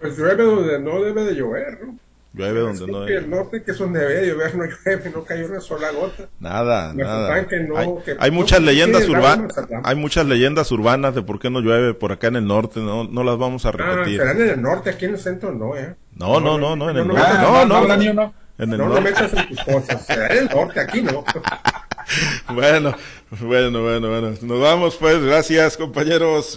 Pues 0.00 0.16
llueve 0.16 0.44
donde 0.44 0.80
no 0.80 1.02
debe 1.02 1.24
de 1.24 1.34
llover, 1.34 1.84
¿no? 1.84 1.98
Llueve 2.36 2.60
donde 2.60 2.86
no 2.86 3.00
debe. 3.00 3.16
El 3.16 3.30
norte 3.30 3.62
que 3.62 3.70
es 3.70 3.78
donde 3.78 3.98
debe 3.98 4.14
de 4.14 4.26
llover 4.28 4.54
no 4.56 4.64
llueve, 4.64 5.10
no 5.10 5.24
cayó 5.24 5.46
una 5.46 5.60
sola 5.60 5.90
gota. 5.90 6.28
Nada, 6.38 6.92
nada. 6.92 7.34
hay, 8.18 8.30
muchas 8.30 8.60
leyendas 8.60 9.08
urbanas, 9.08 9.54
hay 9.82 9.96
muchas 9.96 10.26
leyendas 10.26 10.70
urbanas 10.70 11.14
de 11.14 11.22
por 11.22 11.38
qué 11.38 11.48
no 11.48 11.60
llueve 11.60 11.94
por 11.94 12.12
acá 12.12 12.26
en 12.26 12.36
el 12.36 12.46
norte, 12.46 12.80
no, 12.80 13.04
no 13.04 13.24
las 13.24 13.38
vamos 13.38 13.64
a 13.64 13.70
ah, 13.70 13.72
repetir. 13.72 14.20
Ah, 14.20 14.32
en 14.32 14.40
el 14.42 14.60
norte, 14.60 14.90
aquí 14.90 15.06
en 15.06 15.12
el 15.12 15.18
centro 15.18 15.50
no, 15.52 15.76
¿eh? 15.76 15.94
No, 16.14 16.38
no, 16.38 16.58
no, 16.58 16.76
no, 16.76 16.90
en 16.90 16.98
el 16.98 17.08
norte. 17.08 17.22
No, 17.40 17.64
no, 17.64 17.86
no. 17.86 18.12
no, 18.12 18.34
En 18.58 18.72
el 18.72 18.78
norte. 18.78 19.00
metas 19.00 19.32
en 19.32 19.48
tus 19.48 19.64
cosas. 19.64 20.10
En 20.10 20.38
el 20.38 20.44
norte, 20.46 20.80
aquí 20.80 21.00
no. 21.00 21.24
bueno, 22.54 22.94
bueno, 23.40 23.82
bueno, 23.82 24.08
bueno. 24.10 24.34
Nos 24.42 24.60
vamos 24.60 24.96
pues. 24.96 25.22
Gracias, 25.22 25.76
compañeros. 25.78 26.44